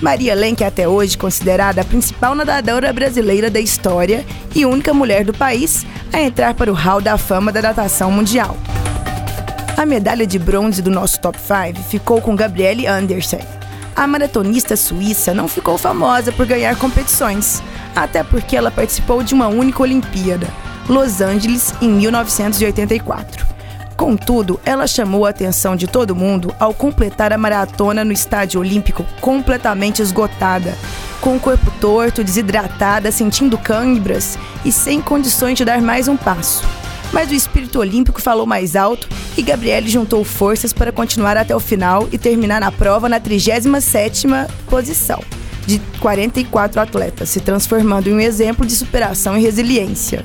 Maria 0.00 0.34
Lenk 0.34 0.62
é 0.62 0.66
até 0.66 0.86
hoje 0.86 1.18
considerada 1.18 1.80
a 1.80 1.84
principal 1.84 2.34
nadadora 2.34 2.92
brasileira 2.92 3.50
da 3.50 3.58
história 3.58 4.24
e 4.54 4.64
única 4.64 4.94
mulher 4.94 5.24
do 5.24 5.34
país 5.34 5.84
a 6.12 6.20
entrar 6.20 6.54
para 6.54 6.70
o 6.70 6.74
Hall 6.74 7.00
da 7.00 7.18
Fama 7.18 7.50
da 7.50 7.60
Natação 7.60 8.10
Mundial. 8.10 8.56
A 9.76 9.84
medalha 9.84 10.26
de 10.26 10.38
bronze 10.38 10.80
do 10.80 10.90
nosso 10.90 11.20
top 11.20 11.36
5 11.38 11.82
ficou 11.88 12.20
com 12.20 12.36
Gabriele 12.36 12.86
Andersen. 12.86 13.40
A 13.94 14.06
maratonista 14.06 14.76
suíça 14.76 15.34
não 15.34 15.48
ficou 15.48 15.76
famosa 15.76 16.30
por 16.30 16.46
ganhar 16.46 16.76
competições, 16.76 17.60
até 17.94 18.22
porque 18.22 18.56
ela 18.56 18.70
participou 18.70 19.24
de 19.24 19.34
uma 19.34 19.48
única 19.48 19.82
Olimpíada, 19.82 20.46
Los 20.88 21.20
Angeles, 21.20 21.74
em 21.82 21.90
1984. 21.90 23.47
Contudo, 23.98 24.60
ela 24.64 24.86
chamou 24.86 25.26
a 25.26 25.30
atenção 25.30 25.74
de 25.74 25.88
todo 25.88 26.14
mundo 26.14 26.54
ao 26.60 26.72
completar 26.72 27.32
a 27.32 27.36
maratona 27.36 28.04
no 28.04 28.12
estádio 28.12 28.60
olímpico 28.60 29.04
completamente 29.20 30.00
esgotada, 30.00 30.78
com 31.20 31.34
o 31.34 31.40
corpo 31.40 31.68
torto, 31.80 32.22
desidratada, 32.22 33.10
sentindo 33.10 33.58
câimbras 33.58 34.38
e 34.64 34.70
sem 34.70 35.02
condições 35.02 35.58
de 35.58 35.64
dar 35.64 35.82
mais 35.82 36.06
um 36.06 36.16
passo. 36.16 36.62
Mas 37.12 37.28
o 37.28 37.34
espírito 37.34 37.80
olímpico 37.80 38.22
falou 38.22 38.46
mais 38.46 38.76
alto 38.76 39.08
e 39.36 39.42
Gabriele 39.42 39.88
juntou 39.88 40.22
forças 40.22 40.72
para 40.72 40.92
continuar 40.92 41.36
até 41.36 41.56
o 41.56 41.60
final 41.60 42.08
e 42.12 42.16
terminar 42.16 42.60
na 42.60 42.70
prova 42.70 43.08
na 43.08 43.20
37ª 43.20 44.48
posição, 44.70 45.20
de 45.66 45.80
44 45.98 46.80
atletas, 46.80 47.30
se 47.30 47.40
transformando 47.40 48.08
em 48.08 48.14
um 48.14 48.20
exemplo 48.20 48.64
de 48.64 48.76
superação 48.76 49.36
e 49.36 49.40
resiliência. 49.40 50.24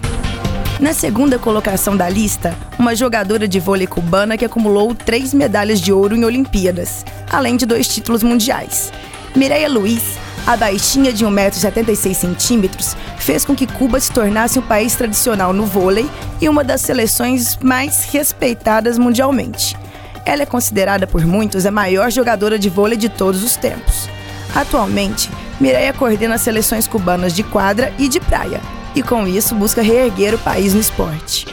Na 0.79 0.91
segunda 0.91 1.37
colocação 1.37 1.95
da 1.95 2.09
lista, 2.09 2.57
uma 2.79 2.95
jogadora 2.95 3.47
de 3.47 3.59
vôlei 3.59 3.87
cubana 3.87 4.37
que 4.37 4.43
acumulou 4.43 4.93
três 4.93 5.33
medalhas 5.33 5.79
de 5.79 5.93
ouro 5.93 6.15
em 6.15 6.25
Olimpíadas, 6.25 7.05
além 7.31 7.55
de 7.55 7.65
dois 7.65 7.87
títulos 7.87 8.23
mundiais. 8.23 8.91
Mireia 9.35 9.69
Luiz, 9.69 10.03
a 10.45 10.57
baixinha 10.57 11.13
de 11.13 11.25
1,76m, 11.25 12.95
fez 13.17 13.45
com 13.45 13.55
que 13.55 13.67
Cuba 13.67 13.99
se 13.99 14.11
tornasse 14.11 14.59
um 14.59 14.63
país 14.63 14.95
tradicional 14.95 15.53
no 15.53 15.65
vôlei 15.65 16.09
e 16.41 16.49
uma 16.49 16.63
das 16.63 16.81
seleções 16.81 17.57
mais 17.57 18.05
respeitadas 18.11 18.97
mundialmente. 18.97 19.77
Ela 20.25 20.43
é 20.43 20.45
considerada 20.45 21.05
por 21.05 21.25
muitos 21.25 21.65
a 21.65 21.71
maior 21.71 22.11
jogadora 22.11 22.57
de 22.57 22.69
vôlei 22.69 22.97
de 22.97 23.09
todos 23.09 23.43
os 23.43 23.55
tempos. 23.55 24.09
Atualmente, 24.53 25.29
Mireia 25.61 25.93
coordena 25.93 26.35
as 26.35 26.41
seleções 26.41 26.87
cubanas 26.87 27.33
de 27.33 27.43
quadra 27.43 27.93
e 27.97 28.07
de 28.09 28.19
praia, 28.19 28.59
e 28.95 29.01
com 29.01 29.27
isso 29.27 29.55
busca 29.55 29.81
reerguer 29.81 30.35
o 30.35 30.39
país 30.39 30.73
no 30.73 30.79
esporte. 30.79 31.45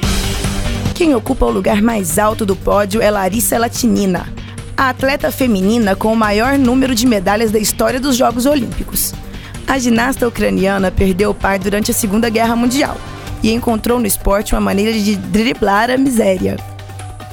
Quem 0.94 1.14
ocupa 1.14 1.46
o 1.46 1.50
lugar 1.50 1.80
mais 1.80 2.18
alto 2.18 2.44
do 2.44 2.54
pódio 2.54 3.00
é 3.00 3.10
Larissa 3.10 3.58
Latinina, 3.58 4.26
a 4.80 4.88
atleta 4.88 5.30
feminina 5.30 5.94
com 5.94 6.10
o 6.10 6.16
maior 6.16 6.56
número 6.56 6.94
de 6.94 7.06
medalhas 7.06 7.50
da 7.50 7.58
história 7.58 8.00
dos 8.00 8.16
Jogos 8.16 8.46
Olímpicos. 8.46 9.12
A 9.66 9.78
ginasta 9.78 10.26
ucraniana 10.26 10.90
perdeu 10.90 11.30
o 11.30 11.34
pai 11.34 11.58
durante 11.58 11.90
a 11.90 11.94
Segunda 11.94 12.30
Guerra 12.30 12.56
Mundial 12.56 12.96
e 13.42 13.52
encontrou 13.52 14.00
no 14.00 14.06
esporte 14.06 14.54
uma 14.54 14.60
maneira 14.60 14.92
de 14.92 15.16
driblar 15.16 15.90
a 15.90 15.98
miséria. 15.98 16.56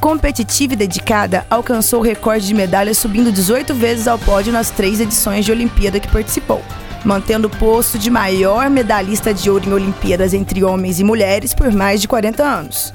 Competitiva 0.02 0.74
e 0.74 0.76
dedicada, 0.76 1.46
alcançou 1.50 2.02
o 2.02 2.04
recorde 2.04 2.48
de 2.48 2.54
medalhas 2.54 2.98
subindo 2.98 3.32
18 3.32 3.74
vezes 3.74 4.10
ao 4.10 4.20
pódio 4.20 4.52
nas 4.52 4.70
três 4.70 5.00
edições 5.00 5.46
de 5.46 5.52
Olimpíada 5.54 6.02
que 6.02 6.08
participou 6.10 6.62
mantendo 7.06 7.48
o 7.48 7.52
posto 7.58 7.98
de 7.98 8.10
maior 8.10 8.70
medalhista 8.70 9.34
de 9.34 9.50
ouro 9.50 9.70
em 9.70 9.74
Olimpíadas 9.74 10.34
entre 10.34 10.64
homens 10.64 11.00
e 11.00 11.04
mulheres 11.04 11.54
por 11.54 11.72
mais 11.72 12.02
de 12.02 12.08
40 12.08 12.44
anos. 12.44 12.94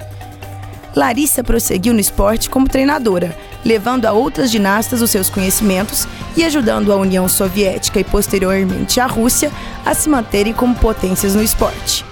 Larissa 0.95 1.43
prosseguiu 1.43 1.95
no 1.95 2.01
esporte 2.01 2.51
como 2.51 2.69
treinadora, 2.69 3.37
levando 3.65 4.05
a 4.07 4.13
outras 4.13 4.51
ginastas 4.51 5.01
os 5.01 5.11
seus 5.11 5.31
conhecimentos 5.31 6.07
e 6.37 6.45
ajudando 6.45 6.93
a 6.93 6.97
União 6.97 7.29
Soviética 7.29 7.99
e 8.01 8.05
posteriormente 8.05 9.01
a 9.01 9.07
Rússia 9.07 9.51
a 9.85 9.95
se 9.95 10.09
manterem 10.09 10.53
como 10.53 10.75
potências 10.75 11.35
no 11.35 11.43
esporte. 11.43 12.05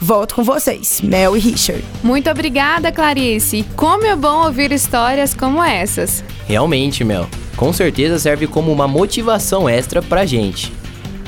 Volto 0.00 0.36
com 0.36 0.44
vocês, 0.44 1.00
Mel 1.02 1.36
e 1.36 1.40
Richard. 1.40 1.84
Muito 2.04 2.30
obrigada, 2.30 2.92
Clarice. 2.92 3.64
Como 3.74 4.06
é 4.06 4.14
bom 4.14 4.44
ouvir 4.44 4.70
histórias 4.70 5.34
como 5.34 5.62
essas. 5.62 6.22
Realmente, 6.46 7.02
Mel. 7.02 7.28
Com 7.56 7.72
certeza 7.72 8.20
serve 8.20 8.46
como 8.46 8.70
uma 8.70 8.86
motivação 8.86 9.68
extra 9.68 10.00
pra 10.00 10.24
gente. 10.24 10.72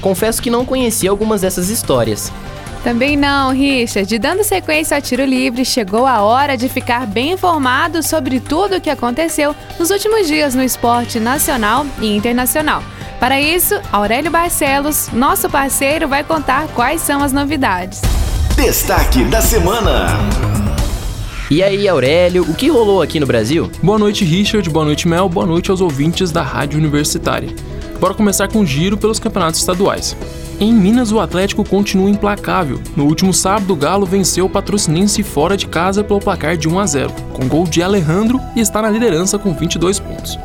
Confesso 0.01 0.43
que 0.43 0.51
não 0.51 0.65
conhecia 0.65 1.11
algumas 1.11 1.43
dessas 1.43 1.69
histórias. 1.69 2.33
Também 2.83 3.17
não, 3.17 3.53
Richard. 3.53 4.19
Dando 4.19 4.43
sequência 4.43 4.97
ao 4.97 5.03
tiro 5.03 5.25
livre, 5.25 5.65
chegou 5.65 6.07
a 6.07 6.23
hora 6.23 6.57
de 6.57 6.69
ficar 6.69 7.07
bem 7.07 7.33
informado 7.33 8.03
sobre 8.03 8.41
tudo 8.41 8.77
o 8.77 8.81
que 8.81 8.89
aconteceu 8.89 9.55
nos 9.79 9.91
últimos 9.91 10.27
dias 10.27 10.55
no 10.55 10.63
esporte 10.63 11.21
nacional 11.21 11.85
e 12.01 12.17
internacional. 12.17 12.83
Para 13.19 13.39
isso, 13.39 13.79
Aurélio 13.93 14.31
Barcelos, 14.31 15.11
nosso 15.13 15.51
parceiro, 15.51 16.09
vai 16.09 16.25
contar 16.25 16.69
quais 16.69 17.03
são 17.03 17.23
as 17.23 17.33
novidades. 17.33 18.01
Destaque 18.57 19.25
da 19.25 19.43
semana. 19.43 20.07
E 21.51 21.63
aí, 21.63 21.87
Aurélio, 21.87 22.45
o 22.45 22.55
que 22.55 22.69
rolou 22.69 23.03
aqui 23.03 23.21
no 23.21 23.27
Brasil? 23.27 23.71
Boa 23.83 23.99
noite, 23.99 24.25
Richard. 24.25 24.71
Boa 24.71 24.87
noite, 24.87 25.07
Mel. 25.07 25.29
Boa 25.29 25.45
noite 25.45 25.71
aos 25.71 25.83
ouvintes 25.83 26.31
da 26.31 26.43
Rádio 26.43 26.79
Universitária. 26.79 27.51
Bora 28.01 28.15
começar 28.15 28.49
com 28.49 28.61
o 28.61 28.67
giro 28.67 28.97
pelos 28.97 29.19
campeonatos 29.19 29.61
estaduais. 29.61 30.17
Em 30.59 30.73
Minas, 30.73 31.13
o 31.13 31.21
Atlético 31.21 31.63
continua 31.63 32.09
implacável. 32.09 32.81
No 32.97 33.05
último 33.05 33.33
sábado, 33.33 33.75
o 33.75 33.77
Galo 33.77 34.07
venceu 34.07 34.47
o 34.47 34.51
Patrocinense 34.51 35.23
fora 35.23 35.55
de 35.55 35.67
casa 35.67 36.03
pelo 36.03 36.19
placar 36.19 36.57
de 36.57 36.67
1 36.67 36.79
a 36.79 36.87
0, 36.87 37.13
com 37.35 37.47
gol 37.47 37.65
de 37.65 37.83
Alejandro 37.83 38.41
e 38.57 38.61
está 38.61 38.81
na 38.81 38.89
liderança 38.89 39.39
com 39.39 39.53
22 39.53 40.01
pontos. 40.01 40.39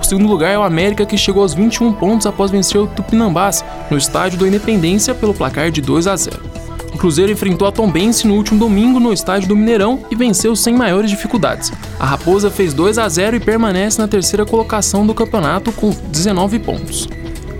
O 0.00 0.04
segundo 0.04 0.28
lugar 0.28 0.50
é 0.50 0.58
o 0.58 0.62
América, 0.62 1.06
que 1.06 1.16
chegou 1.16 1.42
aos 1.42 1.54
21 1.54 1.92
pontos 1.92 2.26
após 2.26 2.50
vencer 2.50 2.80
o 2.80 2.88
Tupinambás 2.88 3.64
no 3.88 3.96
estádio 3.96 4.38
do 4.38 4.46
Independência 4.46 5.14
pelo 5.14 5.32
placar 5.32 5.70
de 5.70 5.80
2 5.80 6.08
a 6.08 6.16
0. 6.16 6.65
O 6.92 6.98
Cruzeiro 6.98 7.32
enfrentou 7.32 7.68
a 7.68 7.72
Tombense 7.72 8.26
no 8.26 8.34
último 8.34 8.58
domingo 8.58 8.98
no 8.98 9.12
estádio 9.12 9.48
do 9.48 9.56
Mineirão 9.56 10.00
e 10.10 10.14
venceu 10.14 10.56
sem 10.56 10.74
maiores 10.74 11.10
dificuldades. 11.10 11.72
A 11.98 12.06
Raposa 12.06 12.50
fez 12.50 12.72
2 12.72 12.98
a 12.98 13.08
0 13.08 13.36
e 13.36 13.40
permanece 13.40 13.98
na 13.98 14.08
terceira 14.08 14.46
colocação 14.46 15.06
do 15.06 15.14
campeonato 15.14 15.72
com 15.72 15.90
19 15.90 16.58
pontos. 16.60 17.08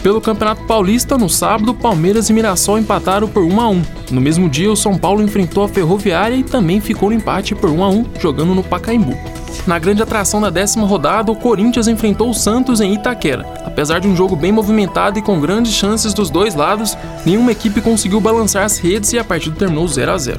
Pelo 0.02 0.20
Campeonato 0.20 0.62
Paulista, 0.66 1.18
no 1.18 1.28
sábado, 1.28 1.74
Palmeiras 1.74 2.30
e 2.30 2.32
Mirassol 2.32 2.78
empataram 2.78 3.26
por 3.26 3.42
1 3.42 3.60
a 3.60 3.68
1. 3.68 3.82
No 4.12 4.20
mesmo 4.20 4.48
dia, 4.48 4.70
o 4.70 4.76
São 4.76 4.96
Paulo 4.96 5.20
enfrentou 5.20 5.64
a 5.64 5.68
Ferroviária 5.68 6.36
e 6.36 6.44
também 6.44 6.80
ficou 6.80 7.08
no 7.10 7.16
empate 7.16 7.56
por 7.56 7.70
1 7.70 7.82
a 7.82 7.88
1, 7.88 8.04
jogando 8.20 8.54
no 8.54 8.62
Pacaembu. 8.62 9.18
Na 9.64 9.78
grande 9.78 10.02
atração 10.02 10.40
da 10.40 10.50
décima 10.50 10.86
rodada, 10.86 11.30
o 11.30 11.36
Corinthians 11.36 11.88
enfrentou 11.88 12.30
o 12.30 12.34
Santos 12.34 12.80
em 12.80 12.94
Itaquera. 12.94 13.44
Apesar 13.64 14.00
de 14.00 14.08
um 14.08 14.16
jogo 14.16 14.34
bem 14.34 14.52
movimentado 14.52 15.18
e 15.18 15.22
com 15.22 15.40
grandes 15.40 15.72
chances 15.72 16.14
dos 16.14 16.30
dois 16.30 16.54
lados, 16.54 16.96
nenhuma 17.24 17.52
equipe 17.52 17.80
conseguiu 17.80 18.20
balançar 18.20 18.64
as 18.64 18.78
redes 18.78 19.12
e 19.12 19.18
a 19.18 19.24
partida 19.24 19.56
terminou 19.56 19.86
0 19.86 20.12
a 20.12 20.18
0. 20.18 20.38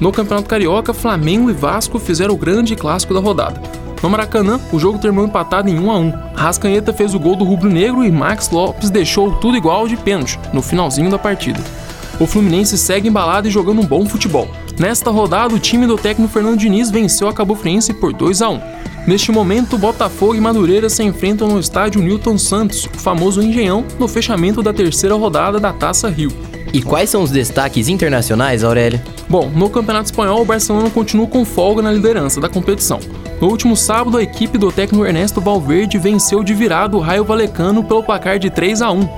No 0.00 0.12
Campeonato 0.12 0.48
Carioca, 0.48 0.94
Flamengo 0.94 1.50
e 1.50 1.52
Vasco 1.52 1.98
fizeram 1.98 2.34
o 2.34 2.38
grande 2.38 2.76
clássico 2.76 3.12
da 3.12 3.20
rodada. 3.20 3.60
No 4.02 4.08
Maracanã, 4.08 4.60
o 4.72 4.78
jogo 4.78 4.98
terminou 4.98 5.26
empatado 5.26 5.68
em 5.68 5.78
1 5.78 5.90
a 5.90 5.98
1. 5.98 6.12
Rascanheta 6.36 6.92
fez 6.92 7.14
o 7.14 7.18
gol 7.18 7.34
do 7.34 7.44
rubro-negro 7.44 8.04
e 8.04 8.12
Max 8.12 8.50
Lopes 8.50 8.90
deixou 8.90 9.32
tudo 9.36 9.56
igual 9.56 9.88
de 9.88 9.96
pênalti 9.96 10.38
no 10.52 10.62
finalzinho 10.62 11.10
da 11.10 11.18
partida. 11.18 11.60
O 12.20 12.26
Fluminense 12.26 12.78
segue 12.78 13.08
embalado 13.08 13.48
e 13.48 13.50
jogando 13.50 13.80
um 13.80 13.86
bom 13.86 14.06
futebol. 14.06 14.48
Nesta 14.78 15.10
rodada, 15.10 15.52
o 15.52 15.58
time 15.58 15.88
do 15.88 15.98
técnico 15.98 16.32
Fernando 16.32 16.56
Diniz 16.56 16.88
venceu 16.88 17.26
a 17.26 17.32
Cabo 17.34 17.56
Friense 17.56 17.92
por 17.92 18.12
2 18.12 18.42
a 18.42 18.48
1. 18.48 18.60
Neste 19.08 19.32
momento, 19.32 19.78
Botafogo 19.78 20.34
e 20.34 20.40
Madureira 20.40 20.90
se 20.90 21.02
enfrentam 21.02 21.48
no 21.48 21.58
estádio 21.58 22.02
Newton 22.02 22.36
Santos, 22.36 22.84
o 22.84 22.98
famoso 22.98 23.40
Engenhão, 23.40 23.82
no 23.98 24.06
fechamento 24.06 24.62
da 24.62 24.70
terceira 24.70 25.14
rodada 25.14 25.58
da 25.58 25.72
Taça 25.72 26.10
Rio. 26.10 26.30
E 26.74 26.82
quais 26.82 27.08
são 27.08 27.22
os 27.22 27.30
destaques 27.30 27.88
internacionais, 27.88 28.62
Aurélio? 28.62 29.00
Bom, 29.26 29.48
no 29.48 29.70
Campeonato 29.70 30.10
Espanhol, 30.10 30.42
o 30.42 30.44
Barcelona 30.44 30.90
continua 30.90 31.26
com 31.26 31.42
folga 31.42 31.80
na 31.80 31.90
liderança 31.90 32.38
da 32.38 32.50
competição. 32.50 33.00
No 33.40 33.48
último 33.48 33.74
sábado, 33.74 34.18
a 34.18 34.22
equipe 34.22 34.58
do 34.58 34.70
técnico 34.70 35.06
Ernesto 35.06 35.40
Valverde 35.40 35.96
venceu 35.96 36.44
de 36.44 36.52
virada 36.52 36.94
o 36.94 37.00
Raio 37.00 37.24
Valecano 37.24 37.82
pelo 37.82 38.02
placar 38.02 38.38
de 38.38 38.50
3 38.50 38.82
a 38.82 38.90
1. 38.90 39.08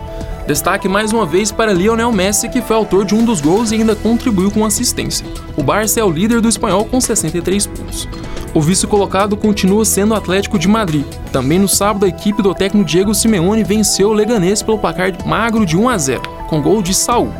Destaque 0.46 0.88
mais 0.88 1.12
uma 1.12 1.26
vez 1.26 1.50
para 1.50 1.72
Lionel 1.72 2.12
Messi, 2.12 2.48
que 2.48 2.62
foi 2.62 2.76
autor 2.76 3.04
de 3.04 3.16
um 3.16 3.24
dos 3.24 3.40
gols 3.40 3.72
e 3.72 3.74
ainda 3.74 3.96
contribuiu 3.96 4.52
com 4.52 4.64
assistência. 4.64 5.26
O 5.56 5.64
Barça 5.64 5.98
é 5.98 6.04
o 6.04 6.10
líder 6.10 6.40
do 6.40 6.48
espanhol 6.48 6.84
com 6.84 7.00
63 7.00 7.66
pontos. 7.66 8.08
O 8.52 8.60
vice-colocado 8.60 9.36
continua 9.36 9.84
sendo 9.84 10.12
o 10.12 10.16
Atlético 10.16 10.58
de 10.58 10.66
Madrid. 10.66 11.04
Também 11.32 11.58
no 11.58 11.68
sábado, 11.68 12.04
a 12.04 12.08
equipe 12.08 12.42
do 12.42 12.52
técnico 12.52 12.88
Diego 12.88 13.14
Simeone 13.14 13.62
venceu 13.62 14.08
o 14.08 14.12
Leganês 14.12 14.60
pelo 14.60 14.78
placar 14.78 15.12
magro 15.24 15.64
de 15.64 15.76
1 15.76 15.88
a 15.88 15.96
0, 15.96 16.22
com 16.48 16.60
gol 16.60 16.82
de 16.82 16.92
Saul. 16.92 17.32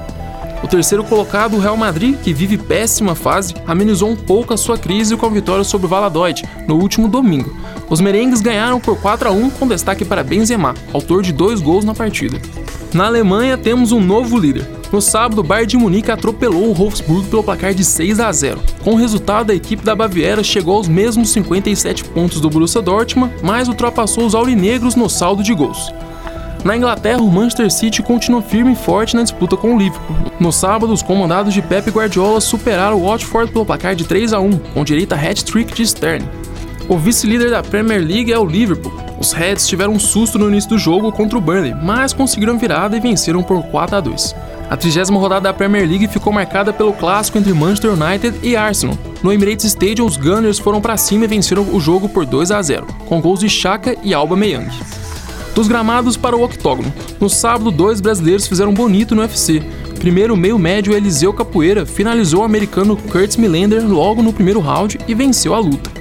O 0.62 0.68
terceiro 0.68 1.02
colocado, 1.02 1.56
o 1.56 1.58
Real 1.58 1.76
Madrid, 1.76 2.16
que 2.22 2.32
vive 2.32 2.56
péssima 2.56 3.14
fase, 3.16 3.54
amenizou 3.66 4.10
um 4.10 4.16
pouco 4.16 4.54
a 4.54 4.56
sua 4.56 4.78
crise 4.78 5.16
com 5.16 5.26
a 5.26 5.30
vitória 5.30 5.64
sobre 5.64 5.86
o 5.86 5.90
Valladolid 5.90 6.44
no 6.68 6.76
último 6.76 7.08
domingo. 7.08 7.56
Os 7.88 8.00
merengues 8.00 8.40
ganharam 8.40 8.78
por 8.78 8.96
4 9.00 9.30
a 9.30 9.32
1 9.32 9.50
com 9.50 9.66
destaque 9.66 10.04
para 10.04 10.22
Benzema, 10.22 10.74
autor 10.92 11.22
de 11.22 11.32
dois 11.32 11.60
gols 11.60 11.84
na 11.84 11.94
partida. 11.94 12.40
Na 12.92 13.06
Alemanha 13.06 13.56
temos 13.56 13.92
um 13.92 14.00
novo 14.00 14.36
líder. 14.36 14.68
No 14.92 15.00
sábado, 15.00 15.38
o 15.38 15.44
Bayern 15.44 15.68
de 15.68 15.76
Munique 15.76 16.10
atropelou 16.10 16.70
o 16.70 16.74
Wolfsburg 16.74 17.28
pelo 17.28 17.44
placar 17.44 17.72
de 17.72 17.84
6 17.84 18.18
a 18.18 18.32
0. 18.32 18.60
Com 18.82 18.94
o 18.94 18.96
resultado, 18.96 19.52
a 19.52 19.54
equipe 19.54 19.84
da 19.84 19.94
Baviera 19.94 20.42
chegou 20.42 20.76
aos 20.76 20.88
mesmos 20.88 21.30
57 21.30 22.04
pontos 22.06 22.40
do 22.40 22.50
Borussia 22.50 22.82
Dortmund, 22.82 23.32
mas 23.42 23.68
ultrapassou 23.68 24.26
os 24.26 24.34
aurinegros 24.34 24.96
no 24.96 25.08
saldo 25.08 25.44
de 25.44 25.54
gols. 25.54 25.92
Na 26.64 26.76
Inglaterra, 26.76 27.22
o 27.22 27.30
Manchester 27.30 27.70
City 27.70 28.02
continua 28.02 28.42
firme 28.42 28.72
e 28.72 28.76
forte 28.76 29.14
na 29.14 29.22
disputa 29.22 29.56
com 29.56 29.76
o 29.76 29.78
Liverpool. 29.78 30.16
No 30.40 30.52
sábado, 30.52 30.92
os 30.92 31.02
comandados 31.02 31.54
de 31.54 31.62
Pep 31.62 31.88
Guardiola 31.90 32.40
superaram 32.40 33.00
o 33.00 33.06
Watford 33.06 33.52
pelo 33.52 33.64
placar 33.64 33.94
de 33.94 34.04
3 34.04 34.32
a 34.32 34.40
1, 34.40 34.58
com 34.74 34.84
direito 34.84 35.12
a 35.12 35.16
hat-trick 35.16 35.72
de 35.72 35.84
Sterling. 35.84 36.28
O 36.88 36.98
vice-líder 36.98 37.50
da 37.50 37.62
Premier 37.62 38.04
League 38.04 38.32
é 38.32 38.38
o 38.38 38.44
Liverpool. 38.44 39.09
Os 39.20 39.32
Reds 39.32 39.68
tiveram 39.68 39.92
um 39.92 39.98
susto 39.98 40.38
no 40.38 40.48
início 40.48 40.70
do 40.70 40.78
jogo 40.78 41.12
contra 41.12 41.36
o 41.36 41.42
Burnley, 41.42 41.74
mas 41.74 42.14
conseguiram 42.14 42.56
virada 42.56 42.96
e 42.96 43.00
venceram 43.00 43.42
por 43.42 43.62
4 43.64 43.96
a 43.96 44.00
2. 44.00 44.34
A 44.70 44.76
trigésima 44.78 45.20
rodada 45.20 45.42
da 45.42 45.52
Premier 45.52 45.86
League 45.86 46.08
ficou 46.08 46.32
marcada 46.32 46.72
pelo 46.72 46.94
clássico 46.94 47.36
entre 47.36 47.52
Manchester 47.52 47.92
United 47.92 48.40
e 48.42 48.56
Arsenal. 48.56 48.96
No 49.22 49.30
Emirates 49.30 49.66
Stadium, 49.66 50.06
os 50.06 50.16
Gunners 50.16 50.58
foram 50.58 50.80
para 50.80 50.96
cima 50.96 51.26
e 51.26 51.28
venceram 51.28 51.64
o 51.70 51.78
jogo 51.78 52.08
por 52.08 52.24
2 52.24 52.50
a 52.50 52.62
0, 52.62 52.86
com 53.06 53.20
gols 53.20 53.40
de 53.40 53.50
Chaka 53.50 53.94
e 54.02 54.14
Alba 54.14 54.36
Meyang. 54.36 54.70
Dos 55.54 55.68
gramados 55.68 56.16
para 56.16 56.34
o 56.34 56.42
octógono. 56.42 56.90
No 57.20 57.28
sábado, 57.28 57.70
dois 57.70 58.00
brasileiros 58.00 58.46
fizeram 58.46 58.72
bonito 58.72 59.14
no 59.14 59.20
UFC. 59.20 59.62
Primeiro, 59.98 60.32
o 60.32 60.36
meio-médio 60.36 60.94
Eliseu 60.94 61.34
Capoeira 61.34 61.84
finalizou 61.84 62.40
o 62.40 62.44
americano 62.44 62.96
Curtis 62.96 63.36
Millender 63.36 63.86
logo 63.86 64.22
no 64.22 64.32
primeiro 64.32 64.60
round 64.60 64.98
e 65.06 65.14
venceu 65.14 65.52
a 65.52 65.58
luta. 65.58 65.99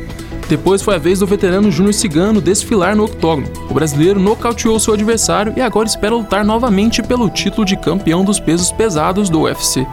Depois 0.50 0.82
foi 0.82 0.96
a 0.96 0.98
vez 0.98 1.20
do 1.20 1.28
veterano 1.28 1.72
Júnior 1.72 1.94
Cigano 1.94 2.42
desfilar 2.42 2.96
no 2.96 3.06
octógono. 3.06 3.48
O 3.70 3.74
brasileiro 3.76 4.20
nocauteou 4.20 4.80
seu 4.80 4.96
adversário 4.96 5.54
e 5.56 5.62
agora 5.62 5.88
espera 5.88 6.16
lutar 6.16 6.44
novamente 6.44 7.04
pelo 7.04 7.30
título 7.30 7.64
de 7.64 7.78
campeão 7.78 8.26
dos 8.26 8.40
pesos 8.40 8.72
pesados 8.72 9.30
do 9.30 9.42
UFC. 9.42 9.86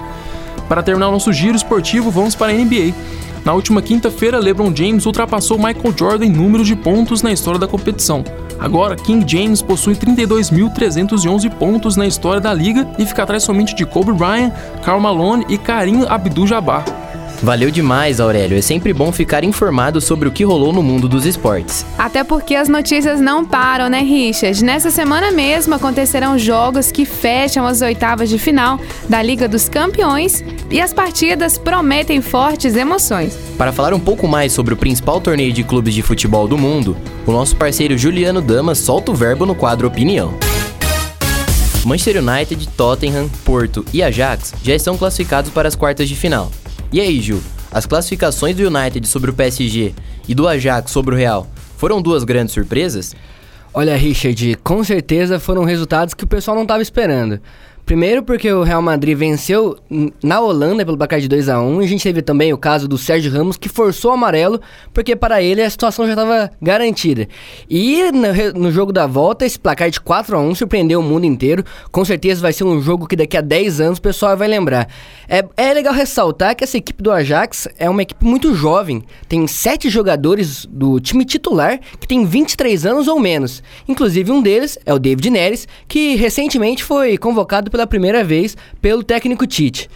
Para 0.66 0.82
terminar 0.82 1.08
o 1.08 1.12
nosso 1.12 1.30
giro 1.30 1.54
esportivo, 1.54 2.10
vamos 2.10 2.34
para 2.34 2.52
a 2.52 2.54
NBA. 2.54 2.94
Na 3.44 3.52
última 3.52 3.82
quinta-feira, 3.82 4.40
LeBron 4.40 4.74
James 4.74 5.04
ultrapassou 5.04 5.58
Michael 5.58 5.94
Jordan 5.94 6.24
em 6.24 6.32
número 6.32 6.64
de 6.64 6.74
pontos 6.74 7.20
na 7.20 7.30
história 7.30 7.60
da 7.60 7.68
competição. 7.68 8.24
Agora, 8.58 8.96
King 8.96 9.30
James 9.30 9.60
possui 9.60 9.94
32.311 9.94 11.50
pontos 11.50 11.96
na 11.96 12.06
história 12.06 12.40
da 12.40 12.54
liga 12.54 12.88
e 12.98 13.04
fica 13.04 13.24
atrás 13.24 13.42
somente 13.42 13.74
de 13.74 13.84
Kobe 13.84 14.12
Bryant, 14.12 14.52
Karl 14.82 15.00
Malone 15.00 15.44
e 15.50 15.58
Karim 15.58 16.06
Abdul-Jabbar. 16.08 17.05
Valeu 17.42 17.70
demais, 17.70 18.20
Aurélio. 18.20 18.57
É 18.57 18.62
sempre 18.62 18.92
bom 18.92 19.12
ficar 19.12 19.44
informado 19.44 20.01
sobre 20.01 20.29
o 20.29 20.33
que 20.33 20.44
rolou 20.44 20.72
no 20.72 20.83
mundo 20.83 21.09
dos 21.09 21.27
esportes. 21.27 21.85
Até 21.99 22.25
porque 22.25 22.55
as 22.55 22.68
notícias 22.68 23.20
não 23.20 23.44
param, 23.44 23.88
né, 23.88 24.01
Richard? 24.01 24.64
Nessa 24.64 24.90
semana 24.90 25.31
mesmo 25.31 25.75
acontecerão 25.75 26.38
jogos 26.38 26.90
que 26.90 27.05
fecham 27.05 27.66
as 27.66 27.83
oitavas 27.83 28.29
de 28.29 28.38
final 28.38 28.81
da 29.09 29.22
Liga 29.22 29.46
dos 29.46 29.68
Campeões 29.68 30.42
e 30.70 30.81
as 30.81 30.92
partidas 30.92 31.59
prometem 31.59 32.20
fortes 32.20 32.75
emoções. 32.75 33.37
Para 33.59 33.72
falar 33.72 33.94
um 33.94 34.01
pouco 34.01 34.27
mais 34.27 34.53
sobre 34.53 34.75
o 34.75 34.77
principal 34.77 35.20
torneio 35.20 35.53
de 35.53 35.62
clubes 35.62 35.94
de 35.94 36.03
futebol 36.03 36.49
do 36.49 36.59
mundo, 36.59 36.96
o 37.27 37.33
nosso 37.33 37.57
parceiro 37.57 37.96
Juliano 37.96 38.40
Damas 38.40 38.79
solta 38.79 39.12
o 39.12 39.14
verbo 39.14 39.46
no 39.46 39.55
quadro 39.55 39.87
Opinião. 39.87 40.35
Manchester 41.85 42.20
United, 42.20 42.68
Tottenham, 42.70 43.29
Porto 43.44 43.85
e 43.92 44.03
Ajax 44.03 44.53
já 44.61 44.75
estão 44.75 44.96
classificados 44.96 45.53
para 45.53 45.68
as 45.68 45.77
quartas 45.77 46.09
de 46.09 46.16
final. 46.16 46.51
E 46.96 47.00
aí, 47.02 47.20
Gil? 47.20 47.42
As 47.70 47.85
classificações 47.85 48.56
do 48.56 48.66
United 48.66 49.06
sobre 49.06 49.30
o 49.30 49.35
PSG 49.35 49.92
e 50.26 50.35
do 50.35 50.48
Ajax 50.48 50.90
sobre 50.90 51.14
o 51.14 51.18
Real 51.18 51.46
foram 51.76 52.00
duas 52.00 52.24
grandes 52.24 52.54
surpresas? 52.54 53.14
Olha, 53.74 53.94
Richard, 53.94 54.54
com 54.64 54.82
certeza 54.82 55.38
foram 55.38 55.62
resultados 55.62 56.14
que 56.14 56.24
o 56.24 56.26
pessoal 56.26 56.54
não 56.54 56.62
estava 56.62 56.80
esperando. 56.80 57.38
Primeiro 57.87 58.20
porque 58.20 58.53
o 58.53 58.64
Real 58.64 58.83
Madrid 58.83 59.16
venceu 59.16 59.79
na 60.20 60.40
Holanda 60.40 60.85
pelo 60.85 60.99
placar 60.99 61.20
de 61.20 61.29
2 61.29 61.49
a 61.49 61.61
1 61.61 61.83
e 61.83 61.85
a 61.85 61.88
gente 61.88 62.03
teve 62.03 62.20
também 62.20 62.53
o 62.53 62.59
caso 62.59 62.88
do 62.88 62.99
Sérgio 62.99 63.31
Ramos 63.31 63.57
que 63.57 63.68
forçou 63.68 64.11
o 64.11 64.14
amarelo 64.14 64.61
porque 64.92 65.14
para 65.14 65.40
ele 65.40 65.62
a 65.62 65.70
situação 65.70 66.05
já 66.05 66.14
estava 66.14 66.51
garantida. 66.61 67.29
E 67.70 68.11
no, 68.11 68.61
no, 68.61 68.72
jogo 68.72 68.92
da 68.92 69.07
volta 69.07 69.46
esse 69.46 69.57
placar 69.57 69.88
de 69.88 70.01
4 70.01 70.37
a 70.37 70.40
1 70.40 70.57
surpreendeu 70.57 70.99
o 70.99 71.03
mundo 71.03 71.27
inteiro. 71.27 71.62
Com 71.92 72.05
certeza 72.05 72.40
vai 72.40 72.53
ser 72.53 72.64
um 72.64 72.83
jogo 72.83 73.07
que 73.07 73.14
daqui 73.14 73.37
a 73.37 73.40
10 73.40 73.81
anos 73.81 73.99
o 74.01 74.03
pessoal 74.03 74.37
vai 74.37 74.49
lembrar. 74.49 74.88
É, 75.29 75.44
é 75.57 75.72
legal 75.72 75.94
ressaltar 75.94 76.57
que 76.57 76.64
essa 76.64 76.77
equipe 76.77 77.01
do 77.01 77.12
Ajax 77.12 77.68
é 77.79 77.88
uma 77.88 78.03
equipe 78.03 78.25
muito 78.25 78.53
jovem. 78.53 79.05
Tem 79.29 79.46
sete 79.46 79.88
jogadores 79.88 80.66
do 80.66 80.99
time 80.99 81.25
titular 81.25 81.79
que 82.01 82.09
tem 82.09 82.27
23 82.27 82.85
anos 82.85 83.07
ou 83.07 83.20
menos. 83.20 83.62
Inclusive 83.87 84.33
um 84.33 84.42
deles 84.42 84.77
é 84.85 84.92
o 84.92 84.99
David 84.99 85.31
Neres, 85.31 85.68
que 85.87 86.16
recentemente 86.16 86.83
foi 86.83 87.16
convocado 87.16 87.75
pela 87.76 87.86
primeira 87.86 88.24
vez 88.24 88.56
pelo 88.80 89.04
técnico 89.04 89.46
Tite. 89.46 89.88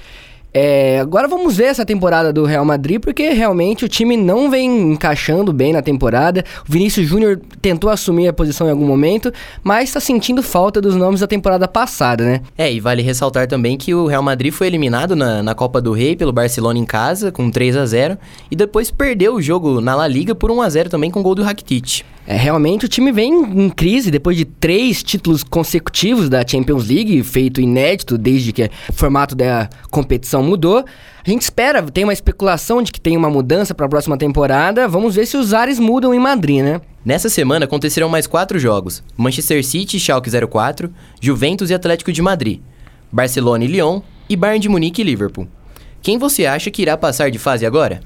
É, 0.52 0.98
agora 0.98 1.28
vamos 1.28 1.56
ver 1.56 1.66
essa 1.66 1.86
temporada 1.86 2.32
do 2.32 2.44
Real 2.44 2.64
Madrid, 2.64 3.00
porque 3.00 3.30
realmente 3.30 3.84
o 3.84 3.88
time 3.88 4.16
não 4.16 4.50
vem 4.50 4.92
encaixando 4.92 5.52
bem 5.52 5.72
na 5.72 5.80
temporada. 5.80 6.44
O 6.68 6.72
Vinícius 6.72 7.06
Júnior 7.06 7.40
tentou 7.62 7.88
assumir 7.88 8.26
a 8.26 8.32
posição 8.32 8.66
em 8.66 8.70
algum 8.70 8.84
momento, 8.84 9.32
mas 9.62 9.88
está 9.88 10.00
sentindo 10.00 10.42
falta 10.42 10.80
dos 10.80 10.96
nomes 10.96 11.20
da 11.20 11.26
temporada 11.26 11.68
passada, 11.68 12.24
né? 12.24 12.40
É, 12.58 12.70
e 12.70 12.80
vale 12.80 13.00
ressaltar 13.00 13.46
também 13.46 13.78
que 13.78 13.94
o 13.94 14.06
Real 14.06 14.24
Madrid 14.24 14.52
foi 14.52 14.66
eliminado 14.66 15.14
na, 15.14 15.40
na 15.40 15.54
Copa 15.54 15.80
do 15.80 15.92
Rei 15.92 16.16
pelo 16.16 16.32
Barcelona 16.32 16.78
em 16.80 16.84
casa, 16.84 17.30
com 17.30 17.48
3 17.48 17.76
a 17.76 17.86
0 17.86 18.18
e 18.50 18.56
depois 18.56 18.90
perdeu 18.90 19.36
o 19.36 19.40
jogo 19.40 19.80
na 19.80 19.94
La 19.94 20.08
Liga 20.08 20.34
por 20.34 20.50
1 20.50 20.62
a 20.62 20.68
0 20.68 20.90
também 20.90 21.12
com 21.12 21.22
gol 21.22 21.36
do 21.36 21.44
Rakitic. 21.44 22.02
É, 22.30 22.36
realmente 22.36 22.84
o 22.84 22.88
time 22.88 23.10
vem 23.10 23.32
em 23.42 23.68
crise 23.68 24.08
depois 24.08 24.36
de 24.36 24.44
três 24.44 25.02
títulos 25.02 25.42
consecutivos 25.42 26.28
da 26.28 26.46
Champions 26.46 26.86
League, 26.86 27.24
feito 27.24 27.60
inédito 27.60 28.16
desde 28.16 28.52
que 28.52 28.70
o 28.88 28.92
formato 28.92 29.34
da 29.34 29.68
competição 29.90 30.40
mudou. 30.40 30.84
A 31.26 31.28
gente 31.28 31.42
espera, 31.42 31.82
tem 31.82 32.04
uma 32.04 32.12
especulação 32.12 32.82
de 32.82 32.92
que 32.92 33.00
tem 33.00 33.16
uma 33.16 33.28
mudança 33.28 33.74
para 33.74 33.86
a 33.86 33.88
próxima 33.88 34.16
temporada. 34.16 34.86
Vamos 34.86 35.16
ver 35.16 35.26
se 35.26 35.36
os 35.36 35.52
ares 35.52 35.80
mudam 35.80 36.14
em 36.14 36.20
Madrid, 36.20 36.62
né? 36.62 36.80
Nessa 37.04 37.28
semana 37.28 37.64
acontecerão 37.64 38.08
mais 38.08 38.28
quatro 38.28 38.60
jogos: 38.60 39.02
Manchester 39.16 39.66
City 39.66 39.96
e 39.96 40.00
Schalke 40.00 40.30
04, 40.30 40.88
Juventus 41.20 41.68
e 41.68 41.74
Atlético 41.74 42.12
de 42.12 42.22
Madrid, 42.22 42.60
Barcelona 43.10 43.64
e 43.64 43.66
Lyon 43.66 44.02
e 44.28 44.36
Bayern 44.36 44.60
de 44.60 44.68
Munique 44.68 45.00
e 45.00 45.04
Liverpool. 45.04 45.48
Quem 46.00 46.16
você 46.16 46.46
acha 46.46 46.70
que 46.70 46.80
irá 46.80 46.96
passar 46.96 47.28
de 47.28 47.40
fase 47.40 47.66
agora? 47.66 48.00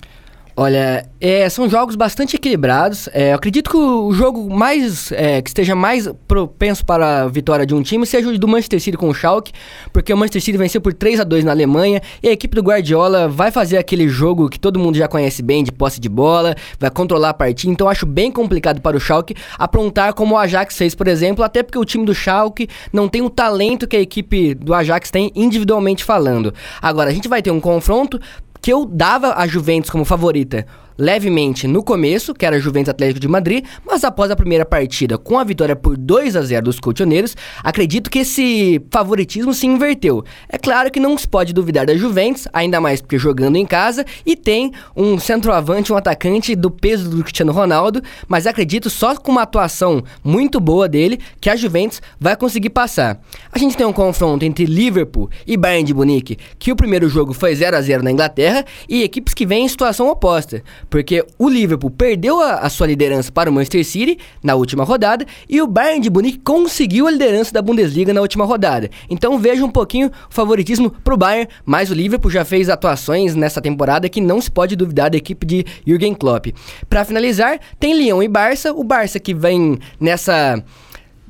Olha, 0.56 1.04
é, 1.20 1.48
são 1.48 1.68
jogos 1.68 1.96
bastante 1.96 2.36
equilibrados. 2.36 3.08
É, 3.12 3.32
eu 3.32 3.34
acredito 3.34 3.68
que 3.68 3.76
o 3.76 4.12
jogo 4.12 4.48
mais 4.54 5.10
é, 5.10 5.42
que 5.42 5.50
esteja 5.50 5.74
mais 5.74 6.08
propenso 6.28 6.84
para 6.84 7.22
a 7.22 7.28
vitória 7.28 7.66
de 7.66 7.74
um 7.74 7.82
time 7.82 8.06
seja 8.06 8.28
o 8.28 8.38
do 8.38 8.46
Manchester 8.46 8.80
City 8.80 8.96
com 8.96 9.08
o 9.08 9.14
Schalke, 9.14 9.52
porque 9.92 10.12
o 10.12 10.16
Manchester 10.16 10.42
City 10.42 10.56
venceu 10.56 10.80
por 10.80 10.94
3 10.94 11.18
a 11.18 11.24
2 11.24 11.44
na 11.44 11.50
Alemanha 11.50 12.00
e 12.22 12.28
a 12.28 12.32
equipe 12.32 12.54
do 12.54 12.62
Guardiola 12.62 13.26
vai 13.26 13.50
fazer 13.50 13.78
aquele 13.78 14.08
jogo 14.08 14.48
que 14.48 14.60
todo 14.60 14.78
mundo 14.78 14.96
já 14.96 15.08
conhece 15.08 15.42
bem 15.42 15.64
de 15.64 15.72
posse 15.72 15.98
de 15.98 16.08
bola, 16.08 16.54
vai 16.78 16.90
controlar 16.90 17.30
a 17.30 17.34
partida. 17.34 17.72
Então 17.72 17.88
acho 17.88 18.06
bem 18.06 18.30
complicado 18.30 18.80
para 18.80 18.96
o 18.96 19.00
Schalke 19.00 19.34
aprontar 19.58 20.14
como 20.14 20.36
o 20.36 20.38
Ajax 20.38 20.78
fez, 20.78 20.94
por 20.94 21.08
exemplo, 21.08 21.42
até 21.42 21.64
porque 21.64 21.78
o 21.78 21.84
time 21.84 22.04
do 22.04 22.14
Schalke 22.14 22.68
não 22.92 23.08
tem 23.08 23.22
o 23.22 23.30
talento 23.30 23.88
que 23.88 23.96
a 23.96 24.00
equipe 24.00 24.54
do 24.54 24.72
Ajax 24.72 25.10
tem 25.10 25.32
individualmente 25.34 26.04
falando. 26.04 26.54
Agora 26.80 27.10
a 27.10 27.12
gente 27.12 27.26
vai 27.26 27.42
ter 27.42 27.50
um 27.50 27.60
confronto 27.60 28.20
que 28.64 28.72
eu 28.72 28.86
dava 28.86 29.34
a 29.36 29.46
Juventus 29.46 29.90
como 29.90 30.06
favorita 30.06 30.66
levemente 30.98 31.66
no 31.66 31.82
começo, 31.82 32.34
que 32.34 32.46
era 32.46 32.58
Juventus 32.58 32.88
Atlético 32.88 33.20
de 33.20 33.28
Madrid, 33.28 33.64
mas 33.84 34.04
após 34.04 34.30
a 34.30 34.36
primeira 34.36 34.64
partida, 34.64 35.18
com 35.18 35.38
a 35.38 35.44
vitória 35.44 35.76
por 35.76 35.96
2 35.96 36.36
a 36.36 36.42
0 36.42 36.64
dos 36.64 36.80
colchoneiros, 36.80 37.36
acredito 37.62 38.10
que 38.10 38.20
esse 38.20 38.80
favoritismo 38.90 39.52
se 39.52 39.66
inverteu. 39.66 40.24
É 40.48 40.58
claro 40.58 40.90
que 40.90 41.00
não 41.00 41.16
se 41.18 41.26
pode 41.26 41.52
duvidar 41.52 41.86
da 41.86 41.96
Juventus, 41.96 42.46
ainda 42.52 42.80
mais 42.80 43.00
porque 43.00 43.18
jogando 43.18 43.56
em 43.56 43.66
casa 43.66 44.04
e 44.24 44.36
tem 44.36 44.72
um 44.96 45.18
centroavante, 45.18 45.92
um 45.92 45.96
atacante 45.96 46.54
do 46.54 46.70
peso 46.70 47.10
do 47.10 47.22
Cristiano 47.22 47.52
Ronaldo, 47.52 48.02
mas 48.28 48.46
acredito 48.46 48.88
só 48.88 49.14
com 49.16 49.32
uma 49.32 49.42
atuação 49.42 50.02
muito 50.22 50.60
boa 50.60 50.88
dele 50.88 51.18
que 51.40 51.50
a 51.50 51.56
Juventus 51.56 52.00
vai 52.18 52.36
conseguir 52.36 52.70
passar. 52.70 53.20
A 53.52 53.58
gente 53.58 53.76
tem 53.76 53.86
um 53.86 53.92
confronto 53.92 54.44
entre 54.44 54.64
Liverpool 54.64 55.30
e 55.46 55.56
Bayern 55.56 55.84
de 55.84 55.94
Munique, 55.94 56.38
que 56.58 56.72
o 56.72 56.76
primeiro 56.76 57.08
jogo 57.08 57.32
foi 57.32 57.54
0 57.54 57.76
a 57.76 57.80
0 57.80 58.02
na 58.02 58.10
Inglaterra 58.10 58.64
e 58.88 59.02
equipes 59.02 59.34
que 59.34 59.46
vêm 59.46 59.64
em 59.64 59.68
situação 59.68 60.08
oposta 60.08 60.62
porque 60.94 61.26
o 61.40 61.48
Liverpool 61.48 61.90
perdeu 61.90 62.40
a, 62.40 62.60
a, 62.60 62.70
sua 62.70 62.86
liderança 62.86 63.32
para 63.32 63.50
o 63.50 63.52
Manchester 63.52 63.84
City 63.84 64.16
na 64.40 64.54
última 64.54 64.84
rodada 64.84 65.26
e 65.48 65.60
o 65.60 65.66
Bayern 65.66 66.00
de 66.00 66.08
Munique 66.08 66.38
conseguiu 66.38 67.08
a 67.08 67.10
liderança 67.10 67.52
da 67.52 67.60
Bundesliga 67.60 68.14
na 68.14 68.20
última 68.20 68.44
rodada. 68.44 68.88
Então 69.10 69.36
veja 69.36 69.64
um 69.64 69.70
pouquinho 69.72 70.06
o 70.06 70.32
favoritismo 70.32 70.92
para 71.02 71.12
o 71.12 71.16
Bayern, 71.16 71.48
mas 71.66 71.90
o 71.90 71.94
Liverpool 71.94 72.30
já 72.30 72.44
fez 72.44 72.68
atuações 72.68 73.34
nessa 73.34 73.60
temporada 73.60 74.08
que 74.08 74.20
não 74.20 74.40
se 74.40 74.48
pode 74.48 74.76
duvidar 74.76 75.10
da 75.10 75.16
equipe 75.16 75.44
de 75.44 75.66
Jürgen 75.84 76.14
Klopp. 76.14 76.54
Para 76.88 77.04
finalizar, 77.04 77.58
tem 77.80 77.92
Lyon 77.92 78.22
e 78.22 78.28
Barça, 78.28 78.72
o 78.72 78.84
Barça 78.84 79.18
que 79.18 79.34
vem 79.34 79.76
nessa 79.98 80.62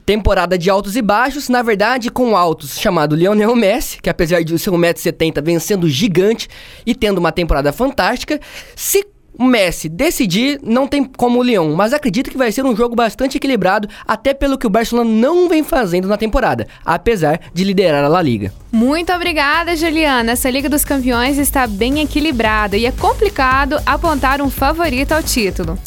temporada 0.05 0.59
de 0.59 0.69
altos 0.69 0.95
e 0.95 1.01
baixos, 1.01 1.49
na 1.49 1.63
verdade 1.63 2.11
com 2.11 2.37
altos 2.37 2.79
chamado 2.79 3.17
Lionel 3.17 3.57
Messi, 3.57 4.03
que 4.03 4.11
apesar 4.11 4.43
de 4.45 4.59
ser 4.59 4.71
1,70m 4.71 5.43
vem 5.43 5.59
sendo 5.59 5.89
gigante 5.89 6.51
e 6.85 6.95
tendo 6.95 7.17
uma 7.17 7.33
temporada 7.33 7.73
fantástica, 7.73 8.39
se 8.77 9.14
o 9.39 9.45
Messi 9.45 9.89
decidir, 9.89 10.61
não 10.63 10.87
tem 10.87 11.05
como 11.05 11.41
o 11.41 11.43
Lyon, 11.43 11.75
mas 11.75 11.93
acredito 11.93 12.31
que 12.31 12.37
vai 12.37 12.53
ser 12.53 12.65
um 12.65 12.77
jogo 12.77 12.95
bastante 12.95 13.37
equilibrado, 13.37 13.89
até 14.07 14.33
pelo 14.33 14.57
que 14.57 14.67
o 14.67 14.71
Barcelona 14.71 15.11
não 15.11 15.49
vem 15.49 15.63
fazendo 15.63 16.09
na 16.09 16.17
temporada, 16.17 16.67
apesar 16.85 17.41
de 17.53 17.65
liderar 17.65 18.05
a 18.05 18.09
La 18.09 18.23
Liga. 18.23 18.53
Muito 18.71 19.13
obrigada, 19.13 19.77
Juliana. 19.77 20.33
Essa 20.33 20.51
Liga 20.51 20.69
dos 20.69 20.85
Campeões 20.85 21.39
está 21.39 21.67
bem 21.67 22.01
equilibrada 22.01 22.77
e 22.77 22.87
é 22.87 22.93
complicado 22.93 23.77
apontar 23.85 24.41
um 24.41 24.51
favorito 24.51 25.13
ao 25.13 25.23
título. 25.23 25.79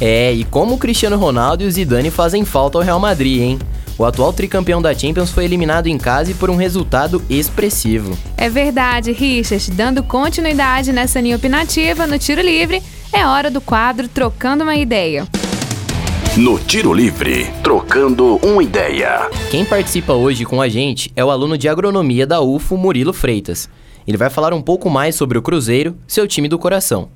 É, 0.00 0.32
e 0.32 0.44
como 0.44 0.74
o 0.74 0.78
Cristiano 0.78 1.16
Ronaldo 1.16 1.64
e 1.64 1.66
o 1.66 1.70
Zidane 1.70 2.10
fazem 2.10 2.44
falta 2.44 2.76
ao 2.76 2.84
Real 2.84 3.00
Madrid, 3.00 3.40
hein? 3.40 3.58
O 3.98 4.04
atual 4.04 4.30
tricampeão 4.30 4.82
da 4.82 4.92
Champions 4.92 5.30
foi 5.30 5.46
eliminado 5.46 5.86
em 5.86 5.96
casa 5.96 6.30
e 6.30 6.34
por 6.34 6.50
um 6.50 6.56
resultado 6.56 7.22
expressivo. 7.30 8.16
É 8.36 8.50
verdade, 8.50 9.10
Richard. 9.10 9.70
Dando 9.70 10.02
continuidade 10.02 10.92
nessa 10.92 11.18
linha 11.18 11.36
opinativa 11.36 12.06
no 12.06 12.18
tiro 12.18 12.42
livre, 12.42 12.82
é 13.12 13.26
hora 13.26 13.50
do 13.50 13.60
quadro 13.60 14.08
Trocando 14.08 14.64
uma 14.64 14.76
Ideia. 14.76 15.26
No 16.36 16.58
Tiro 16.58 16.92
Livre, 16.92 17.46
trocando 17.62 18.36
uma 18.36 18.62
ideia. 18.62 19.30
Quem 19.50 19.64
participa 19.64 20.12
hoje 20.12 20.44
com 20.44 20.60
a 20.60 20.68
gente 20.68 21.10
é 21.16 21.24
o 21.24 21.30
aluno 21.30 21.56
de 21.56 21.68
agronomia 21.68 22.26
da 22.26 22.40
UFO, 22.40 22.76
Murilo 22.76 23.12
Freitas. 23.12 23.70
Ele 24.06 24.16
vai 24.16 24.28
falar 24.28 24.52
um 24.52 24.60
pouco 24.60 24.90
mais 24.90 25.14
sobre 25.14 25.38
o 25.38 25.42
Cruzeiro, 25.42 25.96
seu 26.06 26.26
time 26.28 26.46
do 26.46 26.58
coração. 26.58 27.08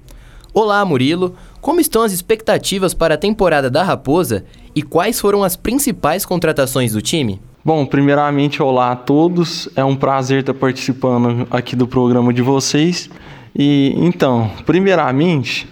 Olá, 0.54 0.84
Murilo. 0.84 1.34
Como 1.60 1.80
estão 1.80 2.02
as 2.02 2.12
expectativas 2.12 2.94
para 2.94 3.14
a 3.14 3.18
temporada 3.18 3.68
da 3.68 3.82
Raposa 3.82 4.44
e 4.74 4.82
quais 4.82 5.20
foram 5.20 5.44
as 5.44 5.54
principais 5.54 6.24
contratações 6.24 6.92
do 6.92 7.02
time? 7.02 7.40
Bom, 7.62 7.84
primeiramente, 7.84 8.62
olá 8.62 8.92
a 8.92 8.96
todos. 8.96 9.68
É 9.76 9.84
um 9.84 9.94
prazer 9.94 10.40
estar 10.40 10.54
participando 10.54 11.46
aqui 11.50 11.76
do 11.76 11.86
programa 11.86 12.32
de 12.32 12.40
vocês. 12.40 13.10
E 13.54 13.92
então, 13.98 14.50
primeiramente, 14.64 15.68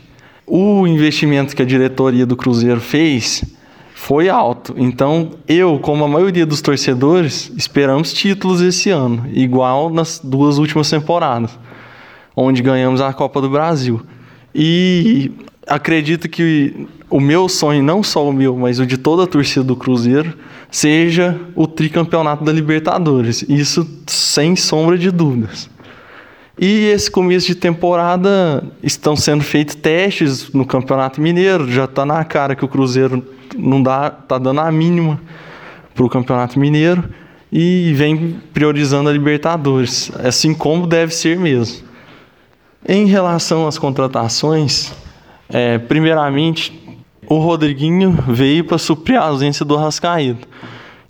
o 0.49 0.87
investimento 0.87 1.55
que 1.55 1.63
a 1.63 1.65
diretoria 1.65 2.25
do 2.25 2.37
Cruzeiro 2.37 2.81
fez 2.81 3.45
foi 3.95 4.29
alto. 4.29 4.75
Então, 4.77 5.33
eu, 5.47 5.79
como 5.79 6.05
a 6.05 6.09
maioria 6.09 6.47
dos 6.47 6.63
torcedores, 6.63 7.53
esperamos 7.57 8.13
títulos 8.13 8.61
esse 8.61 8.91
ano, 8.91 9.27
igual 9.33 9.91
nas 9.91 10.21
duas 10.23 10.57
últimas 10.59 10.89
temporadas, 10.89 11.59
onde 12.35 12.63
ganhamos 12.63 13.01
a 13.01 13.13
Copa 13.13 13.41
do 13.41 13.51
Brasil. 13.51 14.01
E 14.55 15.33
acredito 15.67 16.29
que 16.29 16.87
o 17.11 17.21
meu 17.21 17.49
sonho, 17.49 17.83
não 17.83 18.03
só 18.03 18.29
o 18.29 18.33
meu, 18.33 18.57
mas 18.57 18.79
o 18.79 18.87
de 18.87 18.97
toda 18.97 19.25
a 19.25 19.27
torcida 19.27 19.65
do 19.65 19.77
Cruzeiro, 19.77 20.35
seja 20.71 21.39
o 21.55 21.67
tricampeonato 21.67 22.45
da 22.45 22.53
Libertadores. 22.53 23.43
Isso 23.49 23.87
sem 24.07 24.55
sombra 24.57 24.97
de 24.97 25.11
dúvidas. 25.11 25.69
E 26.61 26.87
esse 26.87 27.09
começo 27.09 27.47
de 27.47 27.55
temporada 27.55 28.65
estão 28.83 29.15
sendo 29.15 29.45
feitos 29.45 29.77
testes 29.77 30.53
no 30.53 30.67
Campeonato 30.67 31.21
Mineiro. 31.21 31.71
Já 31.71 31.85
está 31.85 32.05
na 32.05 32.25
cara 32.25 32.57
que 32.57 32.65
o 32.65 32.69
Cruzeiro 32.69 33.25
não 33.57 33.81
dá, 33.81 34.11
tá 34.11 34.39
dando 34.39 34.61
a 34.61 34.73
mínima 34.73 35.21
para 35.95 36.05
o 36.05 36.09
Campeonato 36.09 36.59
Mineiro 36.59 37.05
e 37.53 37.93
vem 37.95 38.41
priorizando 38.53 39.09
a 39.09 39.13
Libertadores, 39.13 40.11
assim 40.17 40.53
como 40.53 40.85
deve 40.85 41.15
ser 41.15 41.39
mesmo. 41.39 41.87
Em 42.87 43.07
relação 43.07 43.69
às 43.69 43.79
contratações, 43.79 44.93
é, 45.49 45.79
primeiramente 45.79 46.73
o 47.29 47.39
Rodriguinho 47.39 48.19
veio 48.27 48.65
para 48.65 48.79
suprir 48.79 49.17
a 49.17 49.27
ausência 49.27 49.65
do 49.65 49.77
Rascaído. 49.77 50.41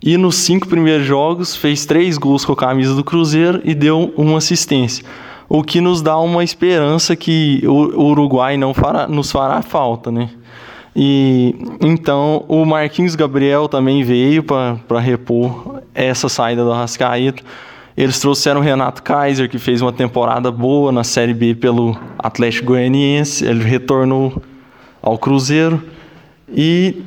E 0.01 0.15
nos 0.15 0.35
cinco 0.35 0.67
primeiros 0.67 1.07
jogos 1.07 1.55
fez 1.55 1.87
três 1.87 2.19
gols 2.19 2.45
com 2.45 2.53
a 2.53 2.57
camisa 2.57 2.93
do 2.93 3.03
Cruzeiro 3.03 3.61
e 3.63 3.73
deu 3.73 4.13
uma 4.15 4.37
assistência 4.37 5.03
o 5.49 5.63
que 5.63 5.81
nos 5.81 6.01
dá 6.01 6.17
uma 6.19 6.43
esperança 6.43 7.15
que 7.15 7.63
o 7.65 8.03
Uruguai 8.03 8.55
não 8.55 8.71
fará, 8.71 9.07
nos 9.07 9.31
fará 9.31 9.63
falta, 9.63 10.11
né? 10.11 10.29
E 10.95 11.55
então 11.81 12.45
o 12.47 12.63
Marquinhos 12.65 13.15
Gabriel 13.15 13.67
também 13.67 14.03
veio 14.03 14.43
para 14.43 14.99
repor 14.99 15.81
essa 15.93 16.29
saída 16.29 16.63
do 16.63 16.71
Arrascaeta. 16.71 17.43
Eles 17.97 18.19
trouxeram 18.19 18.61
o 18.61 18.63
Renato 18.63 19.03
Kaiser, 19.03 19.49
que 19.49 19.57
fez 19.57 19.81
uma 19.81 19.91
temporada 19.91 20.51
boa 20.51 20.91
na 20.91 21.03
Série 21.03 21.33
B 21.33 21.55
pelo 21.55 21.97
Atlético 22.17 22.67
Goianiense. 22.67 23.45
Ele 23.45 23.63
retornou 23.63 24.41
ao 25.01 25.17
Cruzeiro. 25.17 25.83
E 26.47 27.01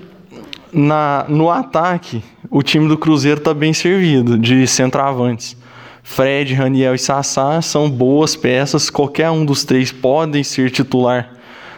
na, 0.73 1.25
no 1.29 1.51
ataque, 1.51 2.23
o 2.51 2.63
time 2.63 2.89
do 2.89 2.99
Cruzeiro 2.99 3.39
está 3.39 3.55
bem 3.55 3.73
servido 3.73 4.39
de 4.39 4.67
centroavantes. 4.67 5.57
Fred, 6.03 6.53
Raniel 6.55 6.95
e 6.95 6.99
Sassá 6.99 7.63
são 7.63 7.89
boas 7.89 8.35
peças. 8.35 8.91
Qualquer 8.91 9.31
um 9.31 9.45
dos 9.45 9.65
três 9.65 9.93
podem 9.93 10.43
ser 10.43 10.71
titular, 10.71 11.33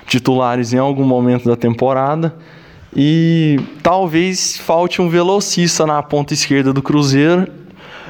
titulares 0.06 0.72
em 0.72 0.78
algum 0.78 1.04
momento 1.04 1.48
da 1.48 1.56
temporada. 1.56 2.34
E 2.96 3.58
talvez 3.82 4.56
falte 4.56 5.02
um 5.02 5.08
velocista 5.08 5.84
na 5.84 6.02
ponta 6.02 6.32
esquerda 6.32 6.72
do 6.72 6.80
Cruzeiro, 6.80 7.48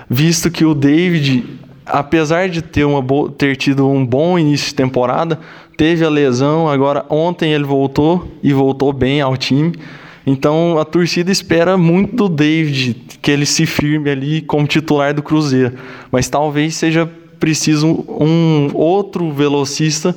visto 0.09 0.51
que 0.51 0.65
o 0.65 0.75
David, 0.75 1.59
apesar 1.87 2.49
de 2.49 2.61
ter, 2.61 2.85
uma 2.85 3.03
ter 3.31 3.57
tido 3.57 3.89
um 3.89 4.05
bom 4.05 4.39
início 4.39 4.69
de 4.69 4.75
temporada, 4.75 5.41
teve 5.77 6.05
a 6.05 6.11
lesão. 6.11 6.69
Agora, 6.69 7.05
ontem 7.09 7.53
ele 7.53 7.65
voltou 7.65 8.29
e 8.43 8.53
voltou 8.53 8.93
bem 8.93 9.21
ao 9.21 9.37
time. 9.37 9.73
Então 10.27 10.79
a 10.79 10.85
torcida 10.85 11.31
espera 11.31 11.77
muito 11.77 12.17
do 12.17 12.29
David, 12.29 12.97
que 13.21 13.31
ele 13.31 13.45
se 13.45 13.67
firme 13.67 14.11
ali 14.11 14.41
como 14.41 14.67
titular 14.67 15.13
do 15.13 15.23
Cruzeiro. 15.23 15.75
Mas 16.11 16.29
talvez 16.29 16.77
seja 16.77 17.09
preciso 17.39 18.05
um 18.09 18.71
outro 18.73 19.31
velocista 19.31 20.17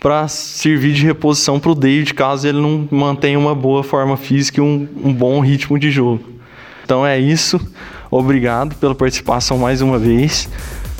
para 0.00 0.28
servir 0.28 0.92
de 0.92 1.06
reposição 1.06 1.58
para 1.58 1.70
o 1.70 1.74
David, 1.74 2.12
caso 2.14 2.46
ele 2.46 2.60
não 2.60 2.86
mantenha 2.90 3.38
uma 3.38 3.54
boa 3.54 3.82
forma 3.82 4.16
física 4.16 4.60
e 4.60 4.62
um, 4.62 4.86
um 5.02 5.12
bom 5.12 5.40
ritmo 5.40 5.78
de 5.78 5.90
jogo. 5.90 6.22
Então 6.84 7.06
é 7.06 7.18
isso. 7.18 7.60
Obrigado 8.10 8.74
pela 8.76 8.94
participação 8.94 9.56
mais 9.56 9.80
uma 9.80 9.98
vez 9.98 10.48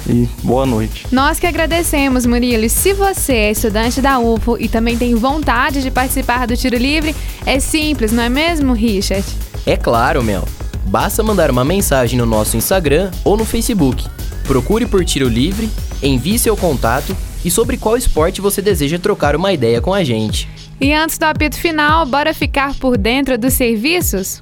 e 0.09 0.29
boa 0.43 0.67
noite. 0.67 1.07
Nós 1.11 1.39
que 1.39 1.47
agradecemos, 1.47 2.27
Murilo. 2.27 2.65
E 2.65 2.69
se 2.69 2.93
você 2.93 3.33
é 3.35 3.51
estudante 3.51 4.01
da 4.01 4.19
UFO 4.19 4.57
e 4.59 4.69
também 4.69 4.97
tem 4.97 5.15
vontade 5.15 5.83
de 5.83 5.91
participar 5.91 6.47
do 6.47 6.57
Tiro 6.57 6.77
Livre, 6.77 7.15
é 7.47 7.59
simples, 7.61 8.13
não 8.13 8.23
é 8.23 8.29
mesmo, 8.29 8.73
Richard? 8.73 9.25
É 9.67 9.77
claro, 9.77 10.23
Mel. 10.23 10.45
Basta 10.87 11.23
mandar 11.23 11.51
uma 11.51 11.65
mensagem 11.65 12.19
no 12.19 12.27
nosso 12.27 12.57
Instagram 12.57 13.11
ou 13.25 13.37
no 13.37 13.45
Facebook. 13.45 14.05
Procure 14.45 14.87
por 14.87 15.05
Tiro 15.05 15.29
Livre, 15.29 15.71
envie 16.03 16.39
seu 16.39 16.57
contato 16.57 17.17
e 17.45 17.51
sobre 17.51 17.77
qual 17.77 17.97
esporte 17.97 18.41
você 18.41 18.61
deseja 18.61 18.99
trocar 18.99 19.35
uma 19.35 19.53
ideia 19.53 19.81
com 19.81 19.95
a 19.95 20.05
gente. 20.05 20.49
E 20.81 20.93
antes 20.93 21.17
do 21.17 21.25
apito 21.25 21.57
final, 21.57 22.05
bora 22.05 22.35
ficar 22.35 22.75
por 22.75 22.99
dentro 22.99 23.39
dos 23.39 23.55
serviços? 23.55 24.41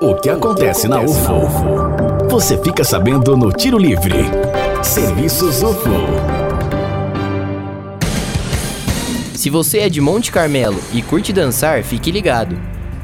O 0.00 0.14
que 0.16 0.28
acontece 0.28 0.88
na 0.88 1.00
UFO? 1.00 2.28
Você 2.28 2.58
fica 2.58 2.84
sabendo 2.84 3.36
no 3.36 3.50
Tiro 3.52 3.78
Livre. 3.78 4.26
Serviços 4.86 5.64
UFO. 5.64 5.90
Se 9.34 9.50
você 9.50 9.80
é 9.80 9.88
de 9.88 10.00
Monte 10.00 10.30
Carmelo 10.30 10.78
e 10.94 11.02
curte 11.02 11.32
dançar, 11.32 11.82
fique 11.82 12.12
ligado. 12.12 12.56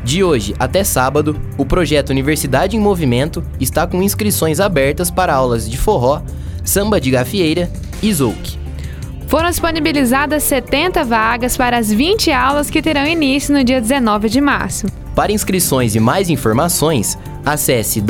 De 0.05 0.23
hoje 0.23 0.55
até 0.61 0.85
sábado, 0.85 1.39
o 1.59 1.67
projeto 1.67 2.11
Universidade 2.11 2.77
em 2.77 2.81
Movimento 2.81 3.45
está 3.59 3.85
com 3.85 4.01
inscrições 4.01 4.61
abertas 4.61 5.11
para 5.11 5.35
aulas 5.35 5.69
de 5.69 5.77
forró, 5.77 6.23
samba 6.65 7.01
de 7.01 7.11
gafieira 7.11 7.69
e 8.01 8.15
zouk. 8.15 8.57
Foram 9.27 9.51
disponibilizadas 9.51 10.45
70 10.45 11.03
vagas 11.05 11.57
para 11.57 11.77
as 11.77 11.93
20 11.93 12.31
aulas 12.31 12.71
que 12.71 12.81
terão 12.81 13.07
início 13.07 13.53
no 13.53 13.65
dia 13.65 13.81
19 13.81 14.29
de 14.29 14.41
março. 14.41 14.87
Para 15.17 15.33
inscrições 15.33 15.97
e 15.97 16.01
mais 16.01 16.31
informações, 16.31 17.19
acesse 17.45 18.01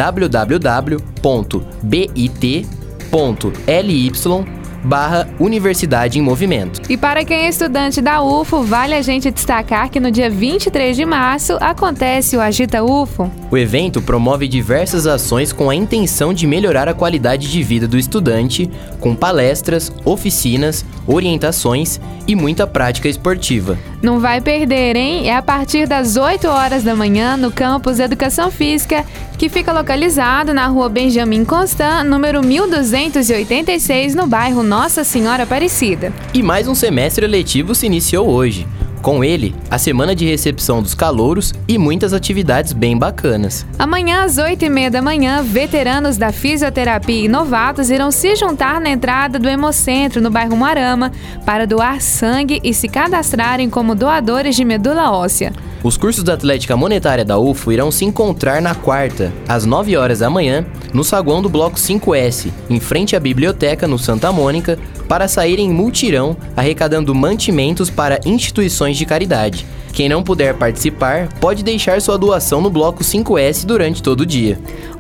www.bit.ly 3.12 4.62
barra 4.85 5.29
Universidade 5.38 6.18
em 6.18 6.22
Movimento. 6.22 6.81
E 6.90 6.96
para 6.96 7.25
quem 7.25 7.44
é 7.44 7.48
estudante 7.48 8.01
da 8.01 8.22
UFO, 8.22 8.62
vale 8.62 8.94
a 8.94 9.03
gente 9.03 9.31
destacar 9.31 9.88
que 9.88 10.01
no 10.01 10.11
dia 10.11 10.29
23 10.29 10.96
de 10.96 11.05
março 11.05 11.57
acontece 11.61 12.37
o 12.37 12.40
Agita 12.40 12.83
UFO. 12.83 13.31
O 13.51 13.57
evento 13.57 14.03
promove 14.03 14.48
diversas 14.48 15.07
ações 15.07 15.53
com 15.53 15.70
a 15.70 15.75
intenção 15.75 16.35
de 16.35 16.46
melhorar 16.46 16.88
a 16.88 16.94
qualidade 16.94 17.51
de 17.51 17.62
vida 17.62 17.87
do 17.87 17.98
estudante, 17.98 18.68
com 18.98 19.14
palestras, 19.14 19.92
oficinas, 20.05 20.85
orientações 21.07 22.01
e 22.27 22.35
muita 22.35 22.67
prática 22.67 23.09
esportiva. 23.09 23.79
Não 24.03 24.21
vai 24.21 24.41
perder, 24.41 24.97
hein? 24.97 25.29
É 25.29 25.37
a 25.37 25.43
partir 25.43 25.87
das 25.87 26.17
8 26.17 26.47
horas 26.49 26.83
da 26.83 26.95
manhã 26.95 27.37
no 27.37 27.51
campus 27.51 27.99
Educação 27.99 28.51
Física, 28.51 29.05
que 29.38 29.49
fica 29.49 29.73
localizado 29.73 30.55
na 30.55 30.67
rua 30.67 30.88
Benjamin 30.88 31.45
Constant, 31.45 32.05
número 32.07 32.45
1286, 32.45 34.15
no 34.15 34.27
bairro 34.27 34.62
Nossa 34.62 35.05
Senhora 35.05 35.43
Aparecida. 35.43 36.12
E 36.33 36.43
mais 36.43 36.69
um 36.69 36.75
semestre 36.75 37.27
letivo 37.27 37.75
se 37.75 37.87
iniciou 37.87 38.29
hoje. 38.29 38.67
Com 39.03 39.25
ele, 39.25 39.53
a 39.69 39.79
semana 39.79 40.15
de 40.15 40.25
recepção 40.25 40.81
dos 40.81 40.95
calouros 40.95 41.53
e 41.67 41.77
muitas 41.77 42.12
atividades 42.12 42.73
bem 42.73 42.97
bacanas. 42.97 43.67
Amanhã, 43.77 44.23
às 44.23 44.38
8 44.38 44.65
e 44.65 44.71
meia 44.71 44.93
da 44.93 45.03
manhã, 45.03 45.43
veteranos 45.43 46.17
da 46.17 46.31
fisioterapia 46.31 47.25
e 47.25 47.29
novatos 47.29 47.91
irão 47.91 48.12
se 48.12 48.37
juntar 48.37 48.81
na 48.81 48.91
entrada 48.91 49.41
do 49.41 49.49
Hemocentro, 49.49 50.23
no 50.23 50.31
bairro 50.31 50.57
Marama, 50.57 51.11
para 51.45 51.67
doar 51.67 52.01
sangue 52.01 52.61
e 52.62 52.73
se 52.73 52.87
cadastrarem 52.87 53.69
como 53.69 53.97
doadores 53.97 54.55
de 54.55 54.65
medula 54.65 55.11
óssea. 55.11 55.53
Os 55.85 55.97
cursos 55.97 56.23
da 56.23 56.35
Atlética 56.35 56.77
Monetária 56.77 57.25
da 57.25 57.40
UFO 57.40 57.73
irão 57.73 57.90
se 57.90 58.05
encontrar 58.05 58.62
na 58.62 58.73
quarta, 58.73 59.33
às 59.49 59.66
9 59.66 59.97
horas 59.97 60.21
da 60.21 60.31
manhã, 60.31 60.64
no 60.95 61.03
saguão 61.03 61.42
do 61.42 61.49
Bloco 61.49 61.77
5S, 61.77 62.53
em 62.71 62.79
frente 62.79 63.16
à 63.16 63.21
biblioteca 63.21 63.88
no 63.88 63.99
Santa 63.99 64.31
Mônica, 64.31 64.79
para 65.09 65.27
saírem 65.27 65.66
em 65.66 65.73
multirão 65.73 66.37
arrecadando 66.57 67.12
mantimentos 67.12 67.90
para 67.90 68.21
instituições 68.25 68.97
de 68.97 69.05
caridade. 69.05 69.66
Quem 69.92 70.09
não 70.09 70.23
puder 70.23 70.55
participar 70.55 71.29
pode 71.40 71.64
deixar 71.64 72.01
sua 72.01 72.16
doação 72.16 72.62
no 72.62 72.71
Bloco 72.71 73.03
5S 73.03 73.66
durante 73.66 74.03
todo 74.03 74.21
o 74.21 74.27
dia. 74.27 74.59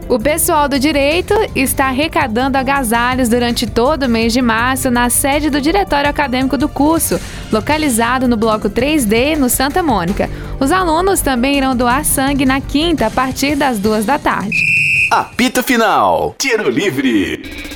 O 0.08 0.18
pessoal 0.18 0.68
do 0.68 0.78
direito 0.78 1.34
está 1.54 1.86
arrecadando 1.86 2.58
agasalhos 2.58 3.28
durante 3.28 3.66
todo 3.66 4.04
o 4.04 4.08
mês 4.08 4.32
de 4.32 4.42
março 4.42 4.90
na 4.90 5.08
sede 5.08 5.48
do 5.48 5.60
Diretório 5.60 6.10
Acadêmico 6.10 6.58
do 6.58 6.68
curso, 6.68 7.18
localizado 7.50 8.28
no 8.28 8.36
bloco 8.36 8.68
3D, 8.68 9.36
no 9.36 9.48
Santa 9.48 9.82
Mônica. 9.82 10.28
Os 10.60 10.70
alunos 10.70 11.20
também 11.20 11.56
irão 11.56 11.74
doar 11.74 12.04
sangue 12.04 12.44
na 12.44 12.60
quinta, 12.60 13.06
a 13.06 13.10
partir 13.10 13.56
das 13.56 13.78
duas 13.78 14.04
da 14.04 14.18
tarde. 14.18 14.56
Apito 15.10 15.62
Final. 15.62 16.34
Tiro 16.38 16.68
Livre. 16.68 17.72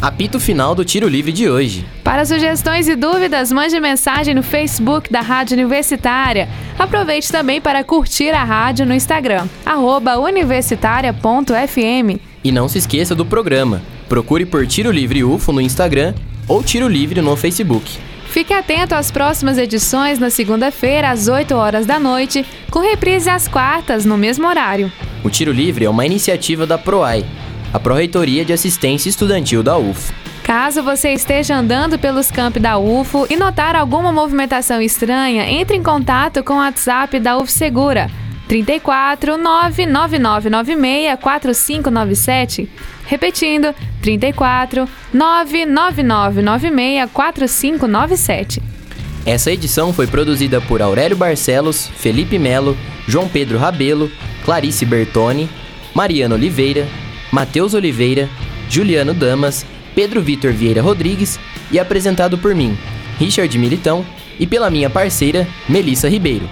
Apito 0.00 0.38
final 0.38 0.74
do 0.74 0.84
Tiro 0.84 1.08
Livre 1.08 1.32
de 1.32 1.48
hoje. 1.48 1.86
Para 2.04 2.26
sugestões 2.26 2.86
e 2.86 2.94
dúvidas, 2.94 3.50
mande 3.50 3.80
mensagem 3.80 4.34
no 4.34 4.42
Facebook 4.42 5.10
da 5.10 5.22
Rádio 5.22 5.54
Universitária. 5.54 6.48
Aproveite 6.78 7.32
também 7.32 7.60
para 7.60 7.82
curtir 7.82 8.30
a 8.30 8.44
rádio 8.44 8.84
no 8.84 8.94
Instagram, 8.94 9.46
universitária.fm. 10.22 12.20
E 12.44 12.52
não 12.52 12.68
se 12.68 12.78
esqueça 12.78 13.14
do 13.14 13.24
programa. 13.24 13.82
Procure 14.08 14.44
por 14.44 14.66
Tiro 14.66 14.90
Livre 14.90 15.24
UFO 15.24 15.52
no 15.52 15.60
Instagram 15.60 16.14
ou 16.46 16.62
Tiro 16.62 16.86
Livre 16.86 17.20
no 17.20 17.34
Facebook. 17.34 17.98
Fique 18.28 18.52
atento 18.52 18.94
às 18.94 19.10
próximas 19.10 19.56
edições 19.56 20.18
na 20.18 20.28
segunda-feira, 20.28 21.10
às 21.10 21.26
8 21.26 21.54
horas 21.54 21.86
da 21.86 21.98
noite, 21.98 22.44
com 22.70 22.80
reprise 22.80 23.30
às 23.30 23.48
quartas, 23.48 24.04
no 24.04 24.18
mesmo 24.18 24.46
horário. 24.46 24.92
O 25.24 25.30
Tiro 25.30 25.52
Livre 25.52 25.86
é 25.86 25.90
uma 25.90 26.04
iniciativa 26.04 26.66
da 26.66 26.76
PROAI, 26.76 27.24
a 27.72 27.80
Pró-Reitoria 27.80 28.44
de 28.44 28.52
Assistência 28.52 29.08
Estudantil 29.08 29.62
da 29.62 29.78
UFO. 29.78 30.12
Caso 30.46 30.80
você 30.80 31.12
esteja 31.12 31.56
andando 31.56 31.98
pelos 31.98 32.30
campos 32.30 32.62
da 32.62 32.78
UFO 32.78 33.26
e 33.28 33.34
notar 33.36 33.74
alguma 33.74 34.12
movimentação 34.12 34.80
estranha, 34.80 35.50
entre 35.50 35.76
em 35.76 35.82
contato 35.82 36.44
com 36.44 36.52
o 36.52 36.58
WhatsApp 36.58 37.18
da 37.18 37.36
UFO 37.36 37.50
Segura 37.50 38.08
34 38.46 39.36
99996 39.38 41.18
4597. 41.20 42.70
Repetindo, 43.06 43.74
34 44.00 44.88
99996 45.12 47.10
4597. 47.12 48.62
Essa 49.26 49.50
edição 49.50 49.92
foi 49.92 50.06
produzida 50.06 50.60
por 50.60 50.80
Aurélio 50.80 51.16
Barcelos, 51.16 51.88
Felipe 51.96 52.38
Melo, 52.38 52.76
João 53.08 53.28
Pedro 53.28 53.58
Rabelo, 53.58 54.08
Clarice 54.44 54.86
Bertoni, 54.86 55.50
Mariana 55.92 56.36
Oliveira, 56.36 56.86
Matheus 57.32 57.74
Oliveira, 57.74 58.28
Juliano 58.70 59.12
Damas, 59.12 59.66
Pedro 59.96 60.20
Vitor 60.20 60.52
Vieira 60.52 60.82
Rodrigues 60.82 61.40
e 61.72 61.80
apresentado 61.80 62.36
por 62.36 62.54
mim, 62.54 62.76
Richard 63.18 63.58
Militão, 63.58 64.04
e 64.38 64.46
pela 64.46 64.68
minha 64.68 64.90
parceira, 64.90 65.48
Melissa 65.66 66.06
Ribeiro. 66.06 66.46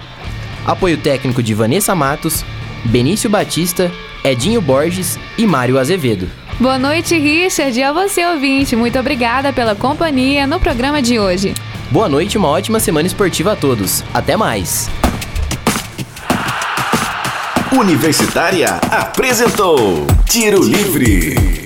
Apoio 0.65 0.97
técnico 0.97 1.43
de 1.43 1.53
Vanessa 1.53 1.93
Matos, 1.93 2.43
Benício 2.85 3.29
Batista, 3.29 3.91
Edinho 4.23 4.59
Borges 4.59 5.19
e 5.37 5.45
Mário 5.45 5.77
Azevedo. 5.77 6.27
Boa 6.59 6.79
noite, 6.79 7.15
Richard, 7.15 7.79
e 7.79 7.83
a 7.83 7.93
você, 7.93 8.25
ouvinte. 8.25 8.75
Muito 8.75 8.97
obrigada 8.97 9.53
pela 9.53 9.75
companhia 9.75 10.47
no 10.47 10.59
programa 10.59 10.99
de 10.99 11.19
hoje. 11.19 11.53
Boa 11.91 12.09
noite 12.09 12.39
uma 12.39 12.47
ótima 12.47 12.79
semana 12.79 13.05
esportiva 13.05 13.51
a 13.51 13.55
todos. 13.55 14.03
Até 14.11 14.35
mais! 14.35 14.89
Universitária 17.71 18.79
apresentou 18.89 20.07
Tiro 20.27 20.63
Livre. 20.63 21.64